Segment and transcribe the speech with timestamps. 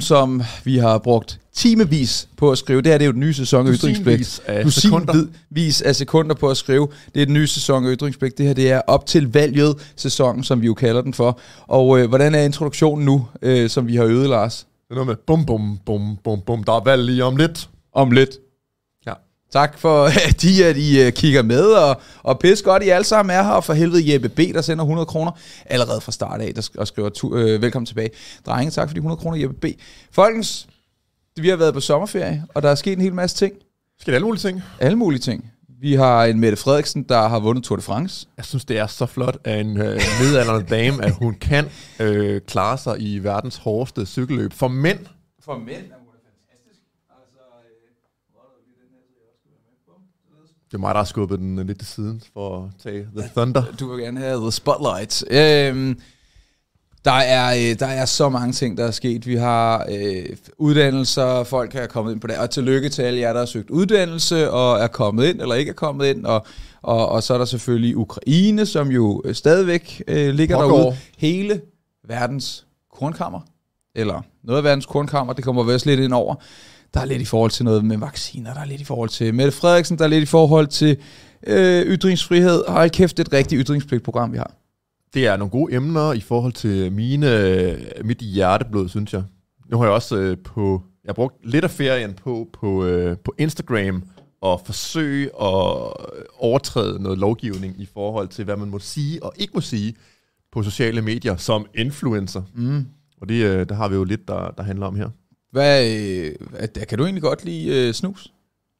[0.00, 2.82] som vi har brugt timevis på at skrive.
[2.82, 4.40] Det her det er jo den nye sæson af Ytringspligt.
[4.46, 4.64] af
[5.82, 6.88] af sekunder på at skrive.
[7.14, 8.38] Det er den nye sæson af Ytringspligt.
[8.38, 11.40] Det her det er op til valget sæsonen, som vi jo kalder den for.
[11.66, 14.56] Og øh, hvordan er introduktionen nu, øh, som vi har øvet, Lars?
[14.58, 16.64] Det er noget med bum, bum, bum, bum, bum.
[16.64, 17.68] Der er valg lige om lidt.
[17.92, 18.30] Om lidt.
[19.52, 23.04] Tak for at de, at I uh, kigger med, og, og pis godt, I alle
[23.04, 25.32] sammen er her, og for helvede Jeppe B., der sender 100 kroner
[25.66, 28.10] allerede fra start af, der og skriver tu, øh, velkommen tilbage.
[28.46, 29.64] Drenge, tak for de 100 kroner, Jeppe B.
[30.12, 30.68] Folkens,
[31.36, 33.54] vi har været på sommerferie, og der er sket en hel masse ting.
[34.00, 34.62] Skal det alle mulige ting?
[34.80, 35.50] Alle mulige ting.
[35.80, 38.28] Vi har en Mette Frederiksen, der har vundet Tour de France.
[38.36, 41.64] Jeg synes, det er så flot af en øh, midaldrende dame, at hun kan
[42.00, 44.98] øh, klare sig i verdens hårdeste cykelløb for mænd.
[45.40, 46.80] For mænd er hun fantastisk.
[47.20, 47.38] Altså,
[50.74, 53.30] Det er mig, der har skubbet den øh, lidt til siden for at tage The
[53.36, 53.62] Thunder.
[53.80, 55.24] Du vil gerne have the spotlight.
[55.30, 56.00] Øhm,
[57.04, 59.26] der er, øh, der er så mange ting, der er sket.
[59.26, 63.32] Vi har øh, uddannelser, folk er kommet ind på det, og tillykke til alle jer,
[63.32, 66.46] der har søgt uddannelse, og er kommet ind, eller ikke er kommet ind, og,
[66.82, 70.78] og, og så er der selvfølgelig Ukraine, som jo øh, stadigvæk øh, ligger Pågår.
[70.78, 70.96] derude.
[71.18, 71.60] Hele
[72.08, 73.40] verdens kornkammer,
[73.94, 76.34] eller noget af verdens kornkammer, det kommer vi også lidt ind over.
[76.94, 79.34] Der er lidt i forhold til noget med vacciner, der er lidt i forhold til
[79.34, 80.96] Mette Frederiksen, der er lidt i forhold til
[81.46, 82.64] øh, ytringsfrihed.
[82.68, 84.54] Hold kæft, det er et rigtigt ytringspligtprogram, vi har.
[85.14, 89.22] Det er nogle gode emner i forhold til mine, øh, mit hjerteblod, synes jeg.
[89.70, 93.16] Nu har jeg også øh, på, jeg har brugt lidt af ferien på, på, øh,
[93.24, 94.02] på Instagram
[94.40, 95.92] og forsøge at
[96.38, 99.94] overtræde noget lovgivning i forhold til, hvad man må sige og ikke må sige
[100.52, 102.42] på sociale medier som influencer.
[102.54, 102.86] Mm.
[103.20, 105.08] Og det, øh, der har vi jo lidt, der, der handler om her.
[105.54, 106.34] Hvad, øh,
[106.88, 108.32] kan du egentlig godt lide øh, snus?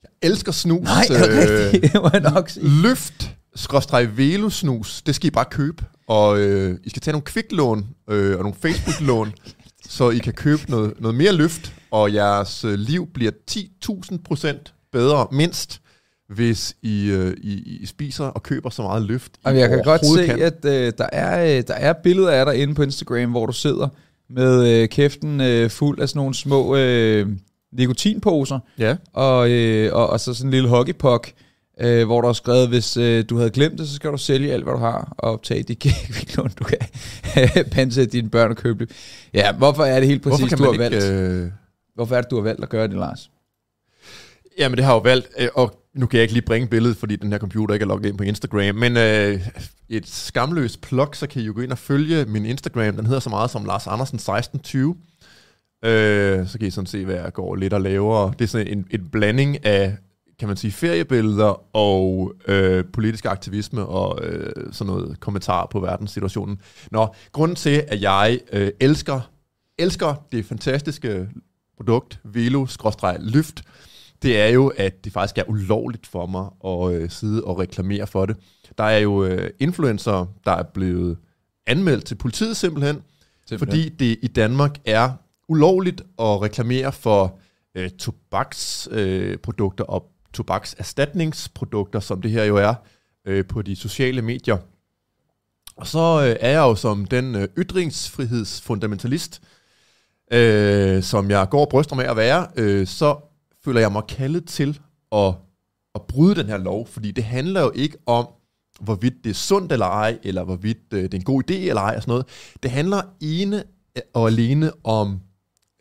[0.03, 0.83] Jeg elsker snus.
[0.83, 1.83] Nej, er det rigtigt?
[1.93, 2.83] Det må jeg nok sige.
[2.83, 5.85] Løft, skråstreg velusnus, det skal I bare købe.
[6.09, 9.33] Og øh, I skal tage nogle kviklån øh, og nogle Facebook-lån,
[9.97, 14.75] så I kan købe noget, noget mere løft, og jeres øh, liv bliver 10.000 procent
[14.93, 15.81] bedre, mindst,
[16.29, 19.33] hvis I, øh, I, I spiser og køber så meget løft.
[19.37, 20.41] I Jamen, jeg kan godt se, kan.
[20.43, 23.53] at øh, der, er, øh, der er billeder af dig inde på Instagram, hvor du
[23.53, 23.89] sidder
[24.31, 27.27] med øh, kæften øh, fuld af sådan nogle små øh,
[27.73, 31.33] nikotinposer, Ja, og, øh, og, og så sådan en lille hockeypuck,
[31.81, 34.53] øh, hvor der er skrevet, hvis øh, du havde glemt det, så skal du sælge
[34.53, 36.79] alt, hvad du har, og tage de kviklån, du kan
[37.73, 38.95] pansætte dine børn og købe det.
[39.35, 40.95] Ja, hvorfor er det helt præcis, du har man valgt?
[41.05, 41.17] ikke...
[41.17, 41.51] Øh,
[41.95, 43.31] Hvorfor er det, du har valgt at gøre det, Lars?
[44.59, 46.97] Jamen, det har jeg jo valgt, øh, og nu kan jeg ikke lige bringe billedet,
[46.97, 49.41] fordi den her computer ikke er logget ind på Instagram, men øh,
[49.89, 52.97] et skamløst plug, så kan I jo gå ind og følge min Instagram.
[52.97, 54.97] Den hedder så meget som Lars Andersen 1620.
[55.85, 58.33] Øh, så kan I sådan se, hvad jeg går lidt og laver.
[58.33, 59.97] Det er sådan en, en blanding af,
[60.39, 66.61] kan man sige, feriebilleder og øh, politisk aktivisme og øh, sådan noget kommentar på verdenssituationen.
[66.91, 69.21] Nå, grunden til, at jeg øh, elsker,
[69.79, 71.29] elsker det fantastiske
[71.77, 73.63] produkt, Velo-Lyft,
[74.25, 78.07] det er jo, at det faktisk er ulovligt for mig at øh, sidde og reklamere
[78.07, 78.37] for det.
[78.79, 81.17] Der er jo øh, influencer, der er blevet
[81.67, 83.03] anmeldt til politiet simpelthen,
[83.47, 83.83] Simpelthen.
[83.83, 85.11] fordi det i Danmark er
[85.49, 87.39] ulovligt at reklamere for
[87.75, 92.75] øh, tobaksprodukter øh, og tobakserstatningsprodukter, som det her jo er,
[93.27, 94.57] øh, på de sociale medier.
[95.77, 99.43] Og så øh, er jeg jo som den øh, ytringsfrihedsfundamentalist,
[100.33, 103.17] øh, som jeg går og bryster med at være, øh, så
[103.65, 104.81] føler jeg mig kaldet til
[105.13, 105.35] at,
[105.95, 108.29] at bryde den her lov, fordi det handler jo ikke om,
[108.81, 111.83] hvorvidt det er sundt eller ej, eller hvorvidt øh, det er en god idé eller
[111.83, 112.27] ej, og sådan noget.
[112.63, 113.65] Det handler ene
[114.15, 115.21] og alene om,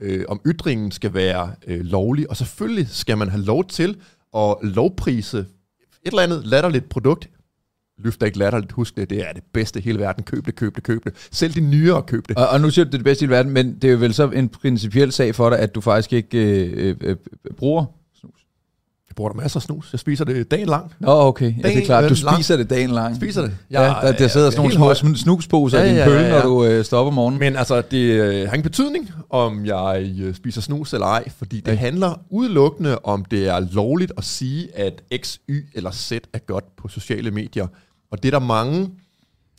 [0.02, 3.98] øh, om ytringen skal være øh, lovlig, og selvfølgelig skal man have lov til
[4.38, 5.48] at lovprise et
[6.06, 7.30] eller andet latterligt produkt.
[8.00, 10.24] Løfter ikke latterligt, husk det, det er det bedste i hele verden.
[10.24, 11.28] Køb det, køb det, køb det.
[11.32, 12.38] Selv de nyere køb det.
[12.38, 13.92] Og, og nu siger du, det er det bedste i hele verden, men det er
[13.92, 17.16] jo vel så en principiel sag for dig, at du faktisk ikke øh, øh, øh
[17.58, 17.86] bruger.
[19.14, 19.90] Jeg bruger der masser af snus.
[19.94, 20.92] Jeg spiser det dagen lang.
[21.00, 21.46] Nå, okay.
[21.46, 22.36] Ja, det er Dagen klart, du lang.
[22.38, 23.16] spiser det dagen lang.
[23.16, 23.52] Spiser det.
[23.72, 26.44] Ja, der, der sidder sådan nogle små snusposer Ja, i din ja, pølle, ja, ja.
[26.44, 27.40] når du øh, stopper om morgenen.
[27.40, 31.56] Men altså, det øh, har ingen betydning, om jeg øh, spiser snus eller ej, fordi
[31.56, 31.76] det Nej.
[31.76, 36.76] handler udelukkende om, det er lovligt at sige, at X, Y eller Z er godt
[36.82, 37.68] på sociale medier.
[38.12, 38.90] Og det er der mange,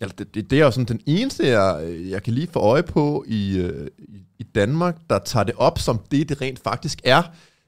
[0.01, 1.81] altså det, det, det er jo sådan den eneste, jeg,
[2.11, 5.79] jeg kan lige få øje på i, øh, i, i Danmark, der tager det op
[5.79, 7.23] som det, det rent faktisk er,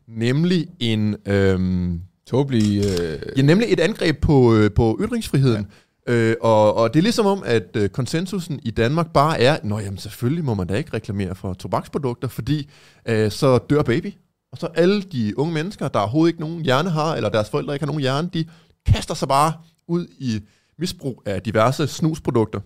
[0.09, 1.17] nemlig en...
[1.27, 2.85] Øhm, Tåbelig...
[2.85, 5.67] Øh, Ja, nemlig et angreb på, øh, på ytringsfriheden.
[6.09, 6.13] Ja.
[6.13, 9.79] Øh, og, og det er ligesom om, at øh, konsensusen i Danmark bare er, nå
[9.79, 12.69] jamen selvfølgelig må man da ikke reklamere for tobaksprodukter, fordi
[13.09, 14.13] øh, så dør baby.
[14.53, 17.75] Og så alle de unge mennesker, der overhovedet ikke nogen hjerne har, eller deres forældre
[17.75, 18.45] ikke har nogen hjerne, de
[18.87, 19.53] kaster sig bare
[19.89, 20.41] ud i
[20.79, 22.61] misbrug af diverse snusprodukter.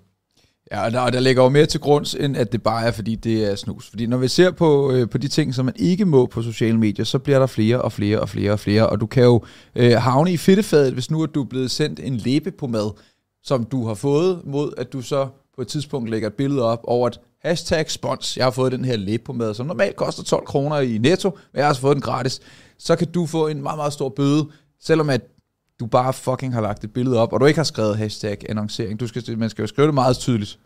[0.73, 2.91] Ja, og der, og der ligger jo mere til grund, end at det bare er,
[2.91, 3.91] fordi det er snus.
[3.91, 6.79] Fordi når vi ser på, øh, på de ting, som man ikke må på sociale
[6.79, 9.45] medier, så bliver der flere og flere og flere og flere, og du kan jo
[9.75, 12.91] øh, havne i fedtefadet, hvis nu at du er blevet sendt en læbe på mad,
[13.43, 16.81] som du har fået, mod at du så på et tidspunkt lægger et billede op
[16.85, 18.37] over et hashtag spons.
[18.37, 21.31] Jeg har fået den her læbe på mad, som normalt koster 12 kroner i netto,
[21.31, 22.41] men jeg har også fået den gratis.
[22.79, 24.47] Så kan du få en meget, meget stor bøde,
[24.81, 25.21] selvom at
[25.81, 29.01] du bare fucking har lagt et billede op, og du ikke har skrevet hashtag annoncering.
[29.01, 30.59] Du skal, man skal jo skrive det meget tydeligt.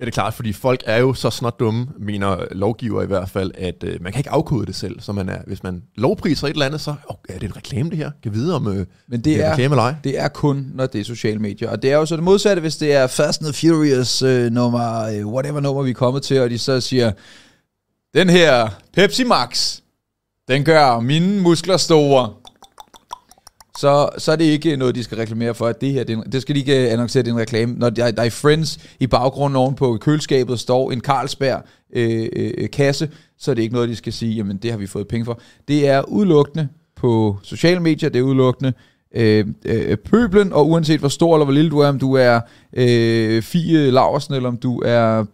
[0.00, 3.28] Ja, det er klart, fordi folk er jo så snart dumme, mener lovgiver i hvert
[3.28, 5.00] fald, at øh, man kan ikke afkode det selv.
[5.00, 7.90] Så man er, hvis man lovpriser et eller andet, så oh, er det en reklame
[7.90, 8.10] det her.
[8.22, 9.94] Kan vide om øh, Men det er, reklame eller ej.
[10.04, 11.70] det er kun, når det er sociale medier.
[11.70, 15.02] Og det er jo så det modsatte, hvis det er Fast and Furious øh, nummer,
[15.02, 17.12] øh, whatever nummer vi er kommet til, og de så siger,
[18.14, 19.80] den her Pepsi Max,
[20.48, 22.32] den gør mine muskler store.
[23.78, 26.32] Så, så er det ikke noget, de skal reklamere for, at det her, det, en-
[26.32, 27.74] det skal de ikke annoncere, det er en reklame.
[27.78, 32.70] Når der, der er Friends i baggrunden oven på køleskabet står en Carlsberg øh, øh,
[32.70, 35.24] kasse, så er det ikke noget, de skal sige, jamen det har vi fået penge
[35.24, 35.40] for.
[35.68, 38.72] Det er udelukkende på sociale medier, det er udelukkende
[39.14, 42.40] øh, øh, pøblen, og uanset hvor stor eller hvor lille du er, om du er
[42.72, 45.24] øh, Fie Laversen, eller om du er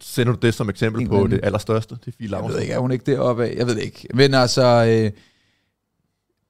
[0.00, 1.94] Sender du det som eksempel på det allerstørste?
[1.94, 2.54] Det er Fie jeg Laursen.
[2.54, 3.54] ved ikke, er hun ikke deroppe af?
[3.58, 4.06] Jeg ved det ikke.
[4.14, 4.62] Men altså,
[5.04, 5.10] øh,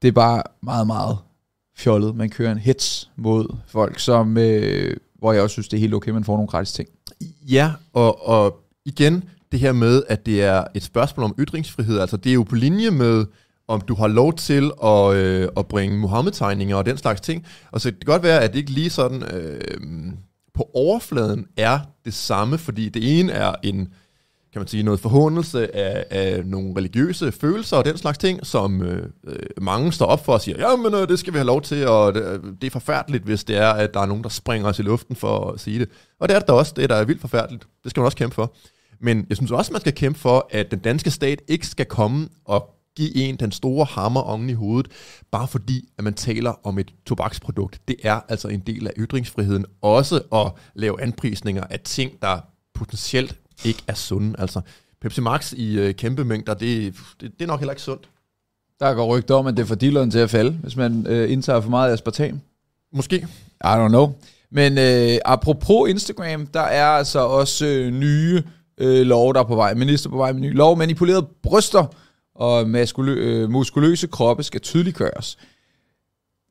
[0.02, 1.18] det er bare meget, meget
[1.76, 2.16] fjollet.
[2.16, 5.94] Man kører en hits mod folk, som, øh, hvor jeg også synes, det er helt
[5.94, 6.88] okay, man får nogle gratis ting.
[7.42, 12.16] Ja, og, og igen, det her med, at det er et spørgsmål om ytringsfrihed, altså
[12.16, 13.26] det er jo på linje med,
[13.68, 17.46] om du har lov til at, øh, at bringe Mohammed-tegninger og den slags ting.
[17.70, 19.60] Og så det kan godt være, at det ikke lige sådan øh,
[20.54, 23.88] på overfladen er det samme, fordi det ene er en,
[24.52, 28.82] kan man sige, noget forhåndelse af, af nogle religiøse følelser og den slags ting, som
[28.82, 31.62] øh, øh, mange står op for og siger, jamen øh, det skal vi have lov
[31.62, 34.28] til, og det, øh, det er forfærdeligt, hvis det er, at der er nogen, der
[34.28, 35.88] springer os i luften for at sige det.
[36.20, 37.66] Og det er det da også, det der er vildt forfærdeligt.
[37.82, 38.54] Det skal man også kæmpe for.
[39.00, 42.28] Men jeg synes også, man skal kæmpe for, at den danske stat ikke skal komme
[42.44, 44.92] og give en den store hammer oven i hovedet,
[45.30, 47.80] bare fordi, at man taler om et tobaksprodukt.
[47.88, 52.40] Det er altså en del af ytringsfriheden, også at lave anprisninger af ting, der
[52.74, 54.34] potentielt ikke er sunde.
[54.38, 54.60] Altså,
[55.00, 58.08] Pepsi Max i øh, kæmpe mængder, det, det, det er nok heller ikke sundt.
[58.80, 61.60] Der går rygter om, at det får dealeren til at falde, hvis man øh, indtager
[61.60, 62.40] for meget aspartam.
[62.92, 63.16] Måske.
[63.64, 64.12] I don't know.
[64.50, 68.42] Men øh, apropos Instagram, der er altså også øh, nye
[68.78, 69.74] øh, lov, der er på vej.
[69.74, 70.76] Minister på vej med nye lov.
[70.78, 71.84] Manipulerede bryster
[72.34, 75.38] og maskulø- øh, muskuløse kroppe skal tydeliggøres.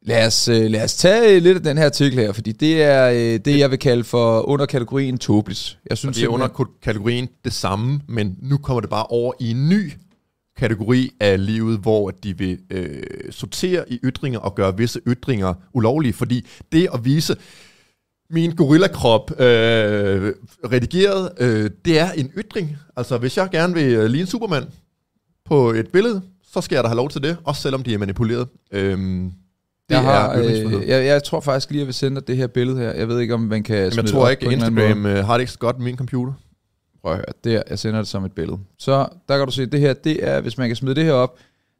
[0.05, 3.09] Lad os, øh, lad os tage lidt af den her artikel her, fordi det er
[3.09, 5.77] øh, det, jeg vil kalde for under kategorien tåbeligt.
[5.85, 9.33] Jeg Og synes, det er under kategorien det samme, men nu kommer det bare over
[9.39, 9.91] i en ny
[10.57, 16.13] kategori af livet, hvor de vil øh, sortere i ytringer og gøre visse ytringer ulovlige,
[16.13, 17.35] fordi det at vise
[18.29, 20.33] min gorillakrop øh,
[20.71, 22.77] redigeret, øh, det er en ytring.
[22.95, 24.63] Altså hvis jeg gerne vil øh, ligne Superman
[25.45, 26.21] på et billede,
[26.53, 28.47] så skal jeg da have lov til det, også selvom de er manipuleret.
[28.71, 29.31] Øhm,
[29.91, 32.27] det jeg, har, er øh, jeg, jeg tror faktisk lige, at jeg vil sende dig
[32.27, 32.91] det her billede her.
[32.91, 34.51] Jeg ved ikke, om man kan Jamen, smide jeg tror ikke.
[34.51, 36.33] Instagram øh, har det ikke så godt med min computer.
[37.01, 38.57] Prøv at høre, det er, jeg sender det som et billede.
[38.79, 41.13] Så der kan du se, det her, det er, hvis man kan smide det her
[41.13, 41.37] op,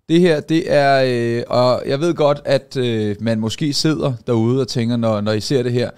[0.10, 4.62] det her, det er, øh, og jeg ved godt, at øh, man måske sidder derude
[4.62, 5.90] og tænker, når, når I ser det her,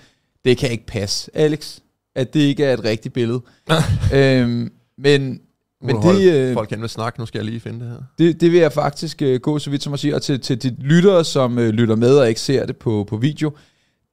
[0.45, 1.79] det kan ikke passe, Alex,
[2.15, 3.41] at det ikke er et rigtigt billede.
[4.13, 5.41] øhm, men
[5.83, 7.97] Men det, øh, folk kan vil snakke, nu skal jeg lige finde det her.
[8.17, 10.63] det, det vil jeg faktisk øh, gå så vidt som at sige, og til, til
[10.63, 13.51] de lyttere, som øh, lytter med og ikke ser det på, på video,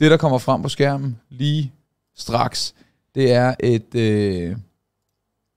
[0.01, 1.73] det der kommer frem på skærmen lige
[2.17, 2.75] straks,
[3.15, 4.57] det er et, øh,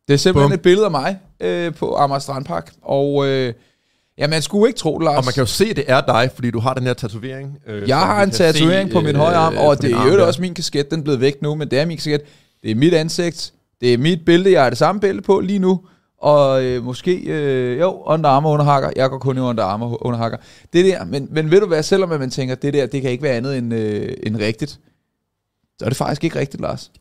[0.07, 0.53] det er simpelthen Bum.
[0.53, 3.53] et billede af mig øh, på Amager Strandpark, og øh,
[4.17, 5.17] ja, man skulle ikke tro det, Lars.
[5.17, 7.57] Og man kan jo se, at det er dig, fordi du har den her tatovering.
[7.67, 10.27] Øh, jeg har en tatovering se, på min øh, højre arm, og det er jo
[10.27, 12.21] også min kasket, den er blevet væk nu, men det er min kasket.
[12.63, 15.59] Det er mit ansigt, det er mit billede, jeg har det samme billede på lige
[15.59, 15.81] nu,
[16.23, 20.37] og øh, måske, øh, jo, Under Armour underhakker, jeg går kun i Under underhakker.
[20.73, 23.23] Det der, men, men ved du hvad, selvom man tænker, det der, det kan ikke
[23.23, 24.79] være andet end, øh, end rigtigt,
[25.79, 26.91] så er det faktisk ikke rigtigt, Lars.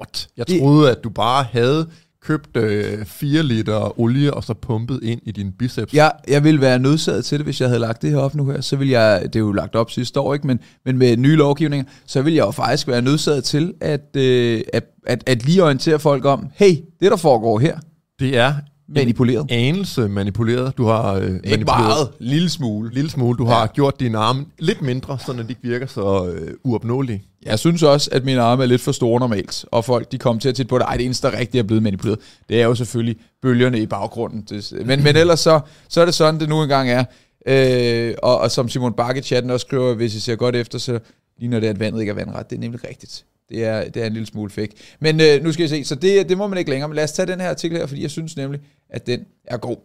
[0.00, 0.28] What?
[0.36, 1.90] Jeg troede, at du bare havde
[2.22, 5.94] købt øh, 4 liter olie, og så pumpet ind i din biceps.
[5.94, 8.50] Jeg, jeg ville være nødsaget til det, hvis jeg havde lagt det her op nu
[8.50, 8.60] her.
[8.60, 10.46] Så ville jeg, det er jo lagt op sidste år, ikke?
[10.46, 14.60] Men, men med nye lovgivninger, så ville jeg jo faktisk være nødsaget til at, øh,
[14.72, 17.78] at, at, at lige orientere folk om, hey, det der foregår her,
[18.20, 18.54] Det er
[18.88, 19.40] manipuleret.
[19.50, 20.76] en anelse manipuleret.
[20.76, 22.88] Du har øh, Ikke manipuleret meget, lille smule.
[22.88, 23.36] en lille smule.
[23.38, 23.66] Du har Ja.
[23.66, 27.22] gjort dine arme lidt mindre, så de ikke virker så øh, uopnåelige.
[27.46, 30.40] Jeg synes også, at mine arme er lidt for store normalt, og folk de kommer
[30.40, 30.84] til at titte på det.
[30.84, 32.18] Ej, det eneste, der rigtigt er blevet manipuleret,
[32.48, 34.46] det er jo selvfølgelig bølgerne i baggrunden.
[34.86, 37.04] Men, men ellers så, så er det sådan, det nu engang er.
[37.46, 40.78] Øh, og, og som Simon Bakke i chatten også skriver, hvis I ser godt efter,
[40.78, 40.98] så
[41.38, 42.50] ligner det, at vandet ikke er vandret.
[42.50, 43.24] Det er nemlig rigtigt.
[43.48, 44.72] Det er, det er en lille smule fake.
[45.00, 46.88] Men øh, nu skal jeg se, så det, det må man ikke længere.
[46.88, 48.60] Men lad os tage den her artikel her, fordi jeg synes nemlig,
[48.90, 49.76] at den er god.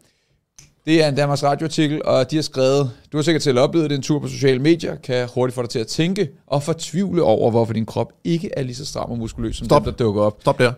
[0.86, 3.96] Det er en Danmarks Radio-artikel, og de har skrevet, du har sikkert selv oplevet det,
[3.96, 7.52] en tur på sociale medier, kan hurtigt få dig til at tænke og fortvivle over,
[7.52, 9.82] hvorfor din krop ikke er lige så stram og muskuløs, som Stop.
[9.82, 10.38] den, der dukker op.
[10.42, 10.74] Stop der.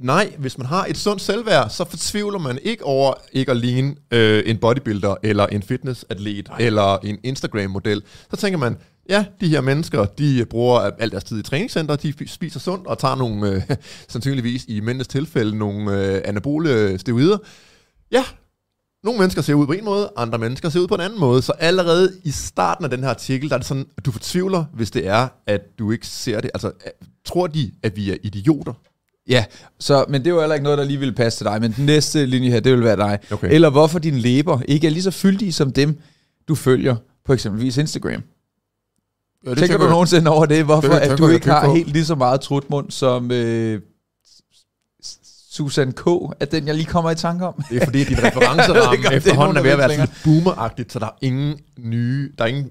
[0.00, 3.94] Nej, hvis man har et sundt selvværd, så fortvivler man ikke over ikke at ligne
[4.10, 6.58] øh, en bodybuilder, eller en fitnessatlet, Nej.
[6.60, 8.02] eller en Instagram-model.
[8.30, 8.76] Så tænker man,
[9.10, 12.98] ja, de her mennesker, de bruger al deres tid i træningscenter, de spiser sundt og
[12.98, 13.62] tager nogle, øh,
[14.08, 17.38] sandsynligvis i mændenes tilfælde, nogle øh, anabole steroider.
[18.12, 18.24] Ja,
[19.04, 21.42] nogle mennesker ser ud på en måde, andre mennesker ser ud på en anden måde.
[21.42, 24.64] Så allerede i starten af den her artikel, der er det sådan, at du fortvivler,
[24.74, 26.50] hvis det er, at du ikke ser det.
[26.54, 26.72] Altså,
[27.24, 28.72] tror de, at vi er idioter?
[29.28, 29.44] Ja,
[29.78, 31.60] så, men det er jo heller ikke noget, der lige vil passe til dig.
[31.60, 33.18] Men den næste linje her, det vil være dig.
[33.30, 33.54] Okay.
[33.54, 35.98] Eller hvorfor dine læber ikke er lige så fyldige som dem,
[36.48, 38.22] du følger på eksempelvis Instagram.
[39.46, 40.64] Ja, Tænker du nogensinde over det?
[40.64, 41.74] Hvorfor Det at du ikke har på.
[41.74, 43.80] helt lige så meget trutmund som øh,
[45.50, 46.06] Susan K.,
[46.40, 47.54] at den jeg lige kommer i tanke om?
[47.70, 50.08] Det er fordi, din ikke, om referenceramme det er efterhånden er ved at være sådan
[50.24, 52.70] boomeragtigt, så der er ingen nye, der er ingen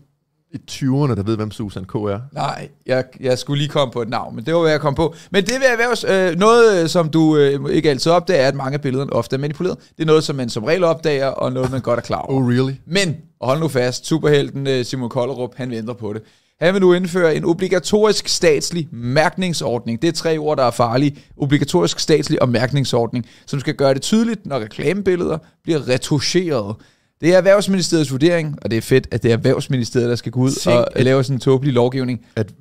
[0.51, 1.95] i 20'erne, der ved, hvem Susan K.
[1.95, 2.19] er.
[2.31, 4.95] Nej, jeg, jeg skulle lige komme på et navn, men det var, hvad jeg kom
[4.95, 5.15] på.
[5.31, 8.55] Men det vil erhvervs, øh, noget, øh, som du øh, ikke altid opdager, er, at
[8.55, 9.77] mange af billederne ofte er manipuleret.
[9.97, 12.41] Det er noget, som man som regel opdager, og noget, man godt er klar over.
[12.41, 12.73] Oh, really?
[12.85, 16.21] Men, og hold nu fast, superhelten øh, Simon Kollerup, han ændre på det.
[16.61, 20.01] Han vil nu indføre en obligatorisk statslig mærkningsordning.
[20.01, 21.17] Det er tre ord, der er farlige.
[21.37, 26.75] Obligatorisk statslig og mærkningsordning, som skal gøre det tydeligt, når reklamebilleder bliver retuscheret.
[27.21, 30.39] Det er Erhvervsministeriets vurdering, og det er fedt, at det er Erhvervsministeriet, der skal gå
[30.39, 32.25] ud Tænk, og at- lave sådan en tåbelig lovgivning.
[32.35, 32.53] At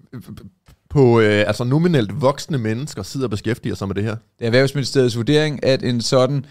[0.91, 4.11] på øh, altså nominelt voksne mennesker sidder og beskæftiger sig med det her.
[4.11, 6.45] Det er Erhvervsministeriets vurdering, at en sådan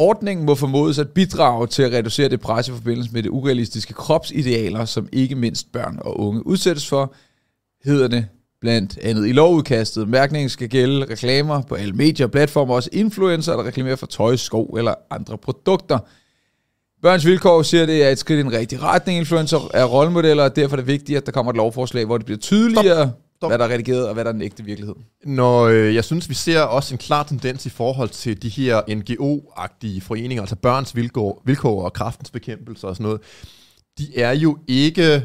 [0.00, 3.92] Ordningen må formodes at bidrage til at reducere det pres i forbindelse med det urealistiske
[3.94, 7.14] kropsidealer, som ikke mindst børn og unge udsættes for,
[7.84, 8.26] hedder det
[8.60, 10.08] blandt andet i lovudkastet.
[10.08, 14.36] Mærkningen skal gælde reklamer på alle medier og platformer, også influencer, der reklamerer for tøj,
[14.36, 15.98] sko eller andre produkter.
[17.02, 19.18] Børns Vilkår siger, at det er et skridt i den rigtige retning.
[19.18, 22.26] Influencer er rollemodeller, og derfor er det vigtigt, at der kommer et lovforslag, hvor det
[22.26, 23.27] bliver tydeligere, Stop.
[23.38, 23.50] Stop.
[23.50, 24.94] hvad der er redigeret og hvad der er den ægte virkelighed.
[25.24, 28.80] Når øh, jeg synes, vi ser også en klar tendens i forhold til de her
[28.88, 33.20] NGO-agtige foreninger, altså børns vilkår, vilkår og kraftens bekæmpelse og sådan noget,
[33.98, 35.24] de er jo ikke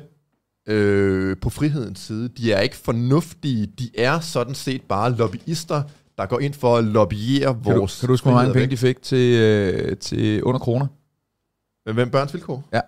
[0.68, 2.30] øh, på frihedens side.
[2.30, 3.66] De er ikke fornuftige.
[3.66, 5.84] De er sådan set bare lobbyister,
[6.18, 8.68] der går ind for at lobbyere Kan du, vores kan du huske, hvor mange penge
[8.68, 10.88] de fik til, øh, til under kroner?
[11.94, 12.64] Hvem børns vilkår?
[12.74, 12.82] Ja.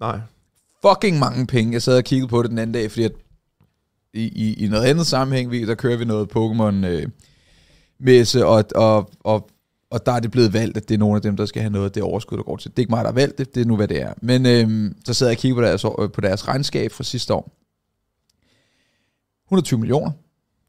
[0.00, 0.20] Nej.
[0.86, 1.72] Fucking mange penge.
[1.72, 3.12] Jeg sad og kiggede på det den anden dag, fordi at
[4.20, 7.08] i, i, noget andet sammenhæng, vi, der kører vi noget Pokémon øh,
[8.44, 9.48] og, og, og,
[9.90, 11.72] og der er det blevet valgt, at det er nogle af dem, der skal have
[11.72, 12.70] noget af det overskud, der går til.
[12.70, 14.12] Det er ikke mig, der har valgt det, det er nu, hvad det er.
[14.22, 17.34] Men øh, så sad jeg og kiggede på deres, år- på deres regnskab fra sidste
[17.34, 17.52] år.
[19.46, 20.10] 120 millioner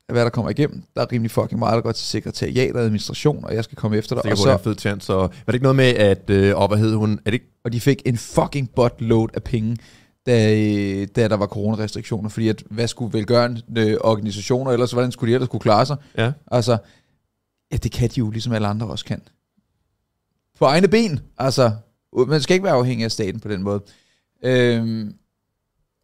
[0.09, 0.83] af hvad der kommer igennem.
[0.95, 3.97] Der er rimelig fucking meget, der går til sekretariat og administration, og jeg skal komme
[3.97, 4.23] efter dig.
[4.23, 5.13] Sikker Og på, det er så, en fed chance.
[5.13, 7.51] Og, var det ikke noget med, at, øh, og hvad hed hun, er det ikke,
[7.63, 9.77] og de fik en fucking buttload af penge,
[10.25, 15.31] da, øh, da der var coronarestriktioner, fordi at, hvad skulle velgørende organisationer, ellers hvordan skulle
[15.31, 15.97] de ellers kunne klare sig?
[16.17, 16.77] ja, Altså,
[17.71, 19.21] ja, det kan de jo, ligesom alle andre også kan.
[20.59, 21.71] På egne ben, altså,
[22.27, 23.81] man skal ikke være afhængig af staten på den måde.
[24.43, 25.13] Øhm,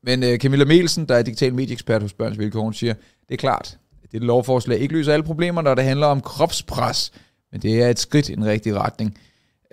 [0.04, 2.94] men øh, Camilla Melsen, der er digital medieekspert hos Børns Vilkår, hun siger,
[3.28, 7.12] det er klart, at dette lovforslag ikke løser alle problemer, når det handler om kropspres,
[7.52, 9.18] men det er et skridt i den rigtige retning.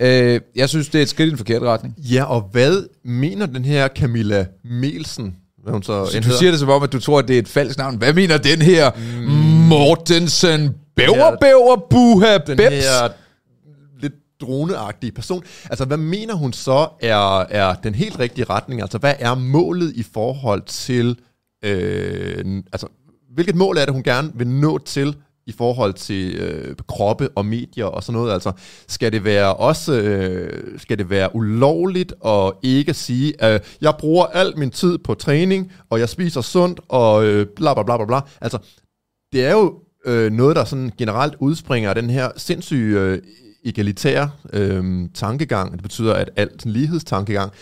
[0.01, 1.95] Øh, jeg synes, det er et skridt i den forkerte retning.
[1.99, 5.37] Ja, og hvad mener den her Camilla Melsen?
[5.63, 6.39] Hvad hun så Så du hedder?
[6.39, 7.97] siger det som om, at du tror, at det er et falsk navn.
[7.97, 9.23] Hvad mener den her mm.
[9.69, 12.75] Mortensen Bæver, bæver, buha, den beps?
[12.75, 13.09] her
[14.01, 15.43] lidt droneagtige person.
[15.71, 18.83] Altså, hvad mener hun så er, er den helt rigtige retning?
[18.83, 21.17] Altså, hvad er målet i forhold til...
[21.65, 22.87] Øh, altså,
[23.35, 27.47] hvilket mål er det, hun gerne vil nå til i forhold til øh, kroppe og
[27.47, 28.33] medier og sådan noget?
[28.33, 28.53] Altså,
[28.89, 34.27] skal det være også øh, skal det være ulovligt at ikke sige, at jeg bruger
[34.27, 38.07] al min tid på træning, og jeg spiser sundt, og øh, bla bla bla bla
[38.07, 38.21] bla.
[38.41, 38.59] Altså,
[39.33, 39.75] det er jo
[40.07, 43.19] øh, noget, der sådan generelt udspringer af den her sindssyge øh,
[43.65, 45.73] egalitære øh, tankegang.
[45.73, 47.53] Det betyder, at alt en lighedstankegang,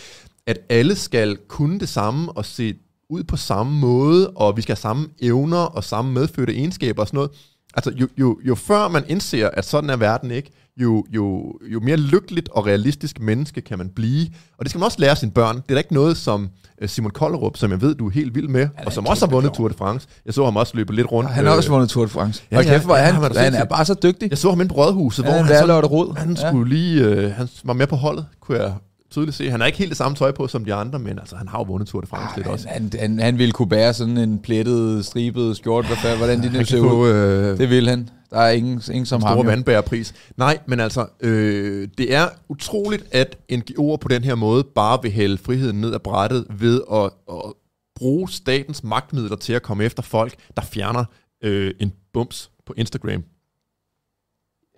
[0.46, 2.74] at alle skal kunne det samme og se
[3.10, 7.08] ud på samme måde, og vi skal have samme evner og samme medfødte egenskaber og
[7.08, 7.30] sådan noget.
[7.74, 11.80] Altså, jo, jo, jo før man indser, at sådan er verden ikke, jo, jo, jo
[11.80, 14.26] mere lykkeligt og realistisk menneske kan man blive.
[14.58, 15.56] Og det skal man også lære sine børn.
[15.56, 16.48] Det er da ikke noget som
[16.82, 19.30] øh, Simon Kollerup, som jeg ved, du er helt vild med, og som også har
[19.30, 19.52] vundet.
[19.52, 20.08] Tour de France.
[20.26, 21.30] Jeg så ham også løbe lidt rundt.
[21.30, 22.42] Han har øh, også vundet Tour de France.
[22.50, 24.30] Ja, og ja, kæft, hvor ja, han, han han er bare så dygtig.
[24.30, 26.16] Jeg så ham inde på Rådhuset, hvor Ja, han, det er sådan, Lotte Rod.
[26.18, 26.48] han Ja.
[26.50, 28.72] skulle lige, øh, han var med på holdet, kunne jeg
[29.10, 29.50] tydeligt se.
[29.50, 31.58] Han har ikke helt det samme tøj på som de andre, men altså, han har
[31.58, 32.68] jo vundet Tour de France lidt han, også.
[32.68, 36.58] han, han, han ville kunne bære sådan en plettet, stribet skjort, hvad fanden, hvordan de
[36.58, 37.08] nu ser ud.
[37.08, 38.08] øh, Det vil han.
[38.30, 39.34] Der er ingen, ingen som ham.
[39.34, 39.50] store jo.
[39.50, 40.14] vandbærerpris.
[40.36, 45.10] Nej, men altså, øh, det er utroligt, at NGO'er på den her måde bare vil
[45.10, 47.52] hælde friheden ned ad brættet ved at, at
[47.96, 51.04] bruge statens magtmidler til at komme efter folk, der fjerner
[51.44, 53.22] øh, en bums på Instagram.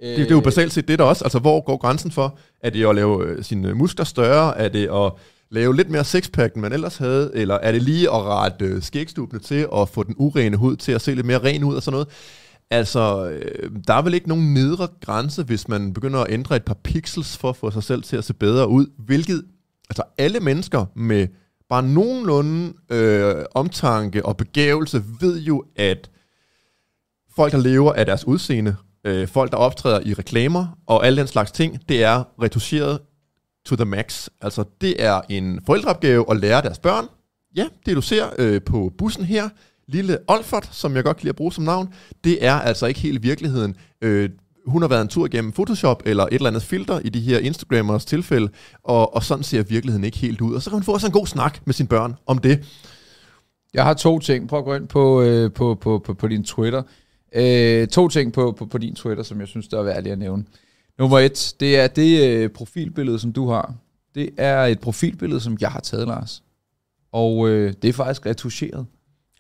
[0.03, 1.25] Det, det er jo basalt set det der også.
[1.25, 2.39] Altså, hvor går grænsen for?
[2.61, 4.59] Er det at lave øh, sine muskler større?
[4.59, 5.13] Er det at
[5.51, 7.31] lave lidt mere sixpack, end man ellers havde?
[7.35, 10.93] Eller er det lige at rette øh, skægstubene til og få den urene hud til
[10.93, 12.09] at se lidt mere ren ud og sådan noget?
[12.71, 16.65] Altså, øh, der er vel ikke nogen nedre grænse, hvis man begynder at ændre et
[16.65, 19.45] par pixels for at få sig selv til at se bedre ud, hvilket,
[19.91, 21.27] altså alle mennesker med
[21.69, 26.11] bare nogenlunde øh, omtanke og begævelse ved jo, at
[27.37, 31.27] folk, der lever af deres udseende, øh, folk, der optræder i reklamer og alle den
[31.27, 33.01] slags ting, det er retuscheret
[33.67, 34.29] to the max.
[34.41, 37.07] Altså, det er en forældreopgave at lære deres børn.
[37.57, 39.49] Ja, det du ser øh, på bussen her,
[39.89, 41.95] lille Olfert, som jeg godt kan lide at bruge som navn,
[42.25, 43.77] det er altså ikke helt virkeligheden.
[44.03, 44.31] Øh,
[44.67, 47.39] hun har været en tur igennem Photoshop eller et eller andet filter i de her
[47.39, 48.49] Instagrammers tilfælde,
[48.83, 50.55] og, og sådan ser virkeligheden ikke helt ud.
[50.55, 52.65] Og så kan man få sådan en god snak med sine børn om det.
[53.75, 54.49] Jeg har to ting.
[54.49, 56.83] Prøv at gå ind på, øh, på, på, på, på din Twitter.
[57.35, 60.19] Øh, to ting på, på, på din Twitter, som jeg synes, der er værdigt at
[60.19, 60.45] nævne.
[60.99, 63.75] Nummer et, det er det øh, profilbillede, som du har.
[64.15, 66.43] Det er et profilbillede, som jeg har taget, Lars.
[67.13, 68.87] Og øh, det er faktisk retuscheret.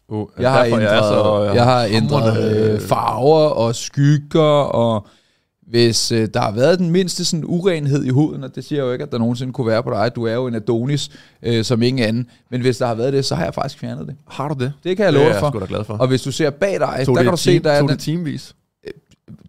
[0.09, 5.07] Oh, Jeg har ændret, jeg, så, jeg har ændret øh, farver og skygger, og
[5.66, 8.87] hvis øh, der har været den mindste sådan urenhed i huden, og det siger jeg
[8.87, 11.11] jo ikke, at der nogensinde kunne være på dig, du er jo en Adonis
[11.42, 14.07] øh, som ingen anden, men hvis der har været det, så har jeg faktisk fjernet
[14.07, 14.16] det.
[14.28, 14.73] Har du det?
[14.85, 15.50] Det kan jeg Det love er dig jeg for.
[15.50, 15.95] sgu da glad for.
[15.95, 17.88] Og hvis du ser bag dig, Tog der det kan du se, der er tog
[17.88, 18.54] det teamvis?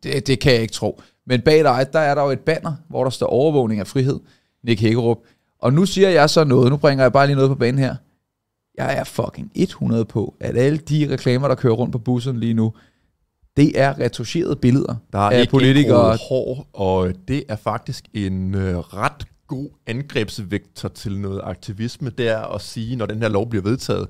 [0.04, 1.02] det, det kan jeg ikke tro.
[1.28, 4.20] Men bag dig, der er der jo et banner, hvor der står overvågning af frihed,
[4.64, 5.18] Nick Hækkerup.
[5.62, 7.96] Og nu siger jeg så noget, nu bringer jeg bare lige noget på banen her.
[8.78, 12.54] Jeg er fucking 100 på, at alle de reklamer, der kører rundt på bussen lige
[12.54, 12.74] nu,
[13.58, 16.12] det er retuscherede billeder Der er af ikke politikere.
[16.14, 22.30] en hår, og det er faktisk en øh, ret god angrebsvektor til noget aktivisme, det
[22.30, 24.08] er at sige, når den her lov bliver vedtaget,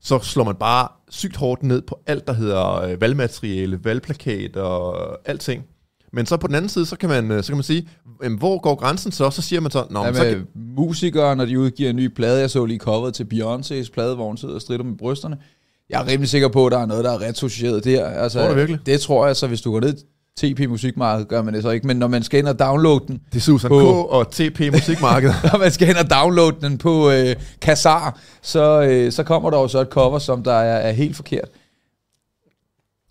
[0.00, 5.18] så slår man bare sygt hårdt ned på alt, der hedder øh, valgmateriale, valgplakater og
[5.24, 5.64] alting.
[6.12, 7.88] Men så på den anden side, så kan man, øh, så kan man sige,
[8.22, 9.30] jamen, hvor går grænsen så?
[9.30, 12.06] Så siger man så, Nå, Ja, men så kan, musikere, når de udgiver en ny
[12.06, 12.40] plade.
[12.40, 15.38] Jeg så lige coveret til Beyoncé's plade, hvor hun sidder og strider med brysterne.
[15.90, 18.06] Jeg er rimelig sikker på, at der er noget, der er retuscheret der.
[18.06, 18.80] Altså, Tror du virkelig?
[18.86, 19.94] Det tror jeg, så hvis du går ned
[20.36, 21.86] TP Musikmarked, gør man det så ikke.
[21.86, 23.72] Men når man skal ind og downloade den, det er Susan K.
[23.72, 25.30] på- og TP Musikmarked.
[25.52, 29.58] når man skal ind og downloade den på øh, Kazar, så, øh, så kommer der
[29.58, 31.48] jo så et cover, som der er, er helt forkert.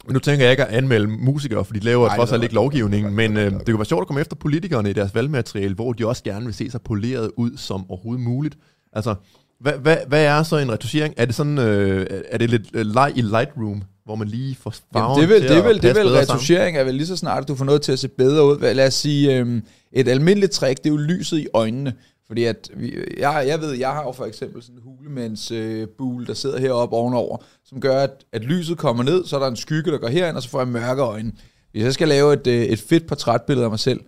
[0.05, 2.55] Men nu tænker jeg ikke at anmelde musikere, for de laver Nej, trods alt ikke
[2.55, 5.93] lovgivningen, men øh, det kunne være sjovt at komme efter politikerne i deres valgmateriale, hvor
[5.93, 8.55] de også gerne vil se sig poleret ud som overhovedet muligt.
[8.93, 9.15] Altså,
[9.63, 11.13] hvad, hvad, hvad er så en retuschering?
[11.17, 14.73] Er det sådan, øh, er det lidt øh, leg i Lightroom, hvor man lige får
[14.93, 16.13] farven Jamen, det vel, til det vel, det sammen?
[16.13, 18.73] retuschering er vel lige så snart, at du får noget til at se bedre ud.
[18.73, 21.93] Lad os sige, øhm, et almindeligt trick, det er jo lyset i øjnene.
[22.27, 25.87] Fordi at vi, jeg, jeg ved, jeg har jo for eksempel sådan en hulemands øh,
[26.27, 29.55] der sidder heroppe ovenover, som gør, at, at lyset kommer ned, så er der en
[29.55, 31.31] skygge, der går herind, og så får jeg mørke øjne.
[31.71, 33.99] Hvis jeg skal lave et, øh, et fedt portrætbillede af mig selv,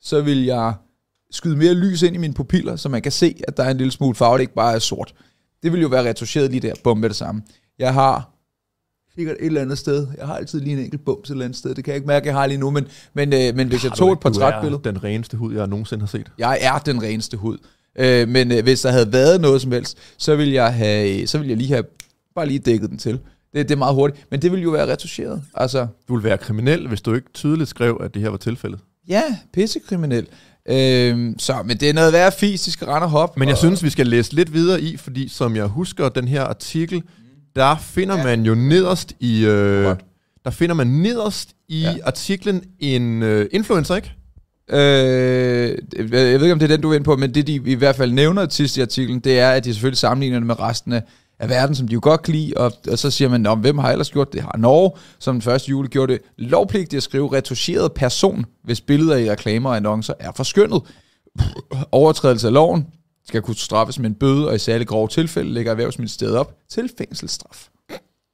[0.00, 0.74] så vil jeg
[1.30, 3.76] skyde mere lys ind i mine pupiller, så man kan se, at der er en
[3.76, 5.14] lille smule farve, det ikke bare er sort.
[5.62, 7.42] Det vil jo være retuscheret lige der, bum med det samme.
[7.78, 8.30] Jeg har
[9.14, 10.06] sikkert et eller andet sted.
[10.18, 11.74] Jeg har altid lige en enkelt bums et eller andet sted.
[11.74, 12.70] Det kan jeg ikke mærke, jeg har lige nu.
[12.70, 14.80] Men, men, øh, men hvis jeg Har tog du et portrætbillede...
[14.84, 16.32] den reneste hud, jeg nogensinde har set.
[16.38, 17.58] Jeg er den reneste hud.
[17.98, 21.38] Øh, men øh, hvis der havde været noget som helst, så ville jeg, have, så
[21.38, 21.84] ville jeg lige have
[22.34, 23.12] bare lige dækket den til.
[23.54, 24.26] Det, det er meget hurtigt.
[24.30, 25.42] Men det ville jo være retuscheret.
[25.54, 28.80] Altså, Du ville være kriminel, hvis du ikke tydeligt skrev, at det her var tilfældet.
[29.08, 30.26] ja, pissekriminel.
[30.68, 33.40] Øh, så, men det er noget værd fis, de skal rende og hoppe.
[33.40, 36.28] Men jeg og, synes, vi skal læse lidt videre i, fordi som jeg husker den
[36.28, 37.02] her artikel,
[37.56, 38.24] der finder Ja.
[38.24, 39.44] man jo nederst i...
[39.44, 39.96] Øh,
[40.44, 41.94] der finder man nederst i ja.
[42.04, 44.12] artiklen en øh, influencer, ikke?
[44.72, 47.54] Øh, jeg ved ikke, om det er den, du er inde på, men det, de
[47.54, 50.60] i hvert fald nævner sidst i artiklen, det er, at de selvfølgelig sammenligner det med
[50.60, 51.02] resten af,
[51.40, 53.92] af verden, som de jo godt kan lide, og, og så siger man, hvem har
[53.92, 54.42] ellers gjort det?
[54.42, 59.16] Har Norge, som den første jule gjorde det lovpligtigt at skrive retuscheret person, hvis billeder
[59.16, 60.82] i reklamer og annoncer er forskyndet.
[61.92, 62.86] Overtrædelse af loven
[63.26, 66.90] skal kunne straffes med en bøde, og i særlig grove tilfælde lægger Erhvervsministeriet op til
[66.98, 67.68] fængselsstraf.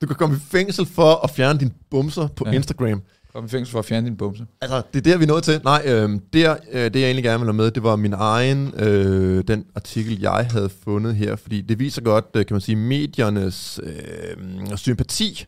[0.03, 2.53] Du kan komme i fængsel for at fjerne dine bumser på ja.
[2.53, 3.03] Instagram.
[3.37, 4.47] Kom i fængsel for at fjerne din bumse.
[4.61, 5.61] Altså, det er der, vi nåede til.
[5.65, 8.75] Nej, øh, der, øh, det jeg egentlig gerne vil have med, det var min egen,
[8.79, 12.77] øh, den artikel, jeg havde fundet her, fordi det viser godt, øh, kan man sige,
[12.77, 15.47] mediernes øh, sympati,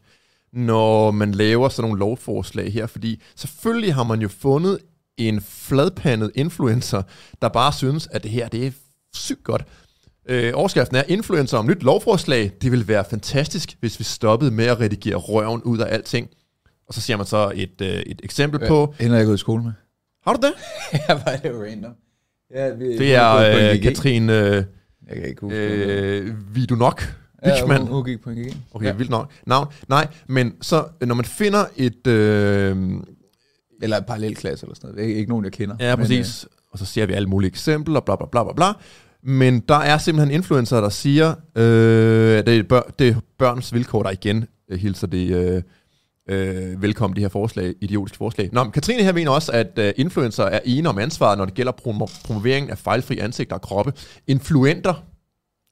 [0.53, 4.79] når man laver sådan nogle lovforslag her, fordi selvfølgelig har man jo fundet
[5.16, 7.03] en fladpandet influencer,
[7.42, 8.70] der bare synes, at det her, det er
[9.14, 9.64] sygt godt.
[10.29, 12.53] Øh, overskriften er, influencer om nyt lovforslag.
[12.62, 16.31] Det ville være fantastisk, hvis vi stoppede med at redigere røven ud af alting.
[16.88, 18.94] Og så siger man så et, øh, et eksempel Ja, på...
[19.01, 19.72] Hende er jeg gået i skole med.
[20.27, 20.53] Har du det?
[21.09, 21.92] jeg var jo random.
[22.55, 23.35] Ja, vi, Det er
[23.74, 24.64] øh, Katrine øh,
[25.09, 25.57] Jeg kan ikke huske.
[25.59, 27.14] øh, Vidunok.
[27.44, 27.83] ja, Wichmann.
[27.83, 28.57] hun, hun gik på en GG.
[28.72, 28.90] Okay, Ja.
[28.90, 28.96] ja.
[28.96, 29.31] vildt nok.
[29.46, 29.66] Navn.
[29.88, 32.07] Nej, men så når man finder et...
[32.07, 32.77] Øh,
[33.83, 35.09] Eller en parallelklasse eller sådan noget.
[35.09, 35.77] Ikke, nogen, jeg kender.
[35.81, 36.46] ja, Men, præcis.
[36.72, 38.66] Og så ser vi alle mulige eksempler, bla bla bla bla bla.
[39.22, 41.64] Men der er simpelthen influencer, der siger, øh,
[42.46, 45.62] det, er bør, det er børns vilkår, der igen øh, hilser det øh,
[46.28, 48.48] øh, velkommen, de her forslag, idiotiske forslag.
[48.52, 51.54] Nå, men Katrine her mener også, at øh, influencer er ene om ansvaret, når det
[51.54, 53.92] gælder prom- promoveringen af fejlfri ansigter og kroppe.
[54.26, 55.04] Influenter,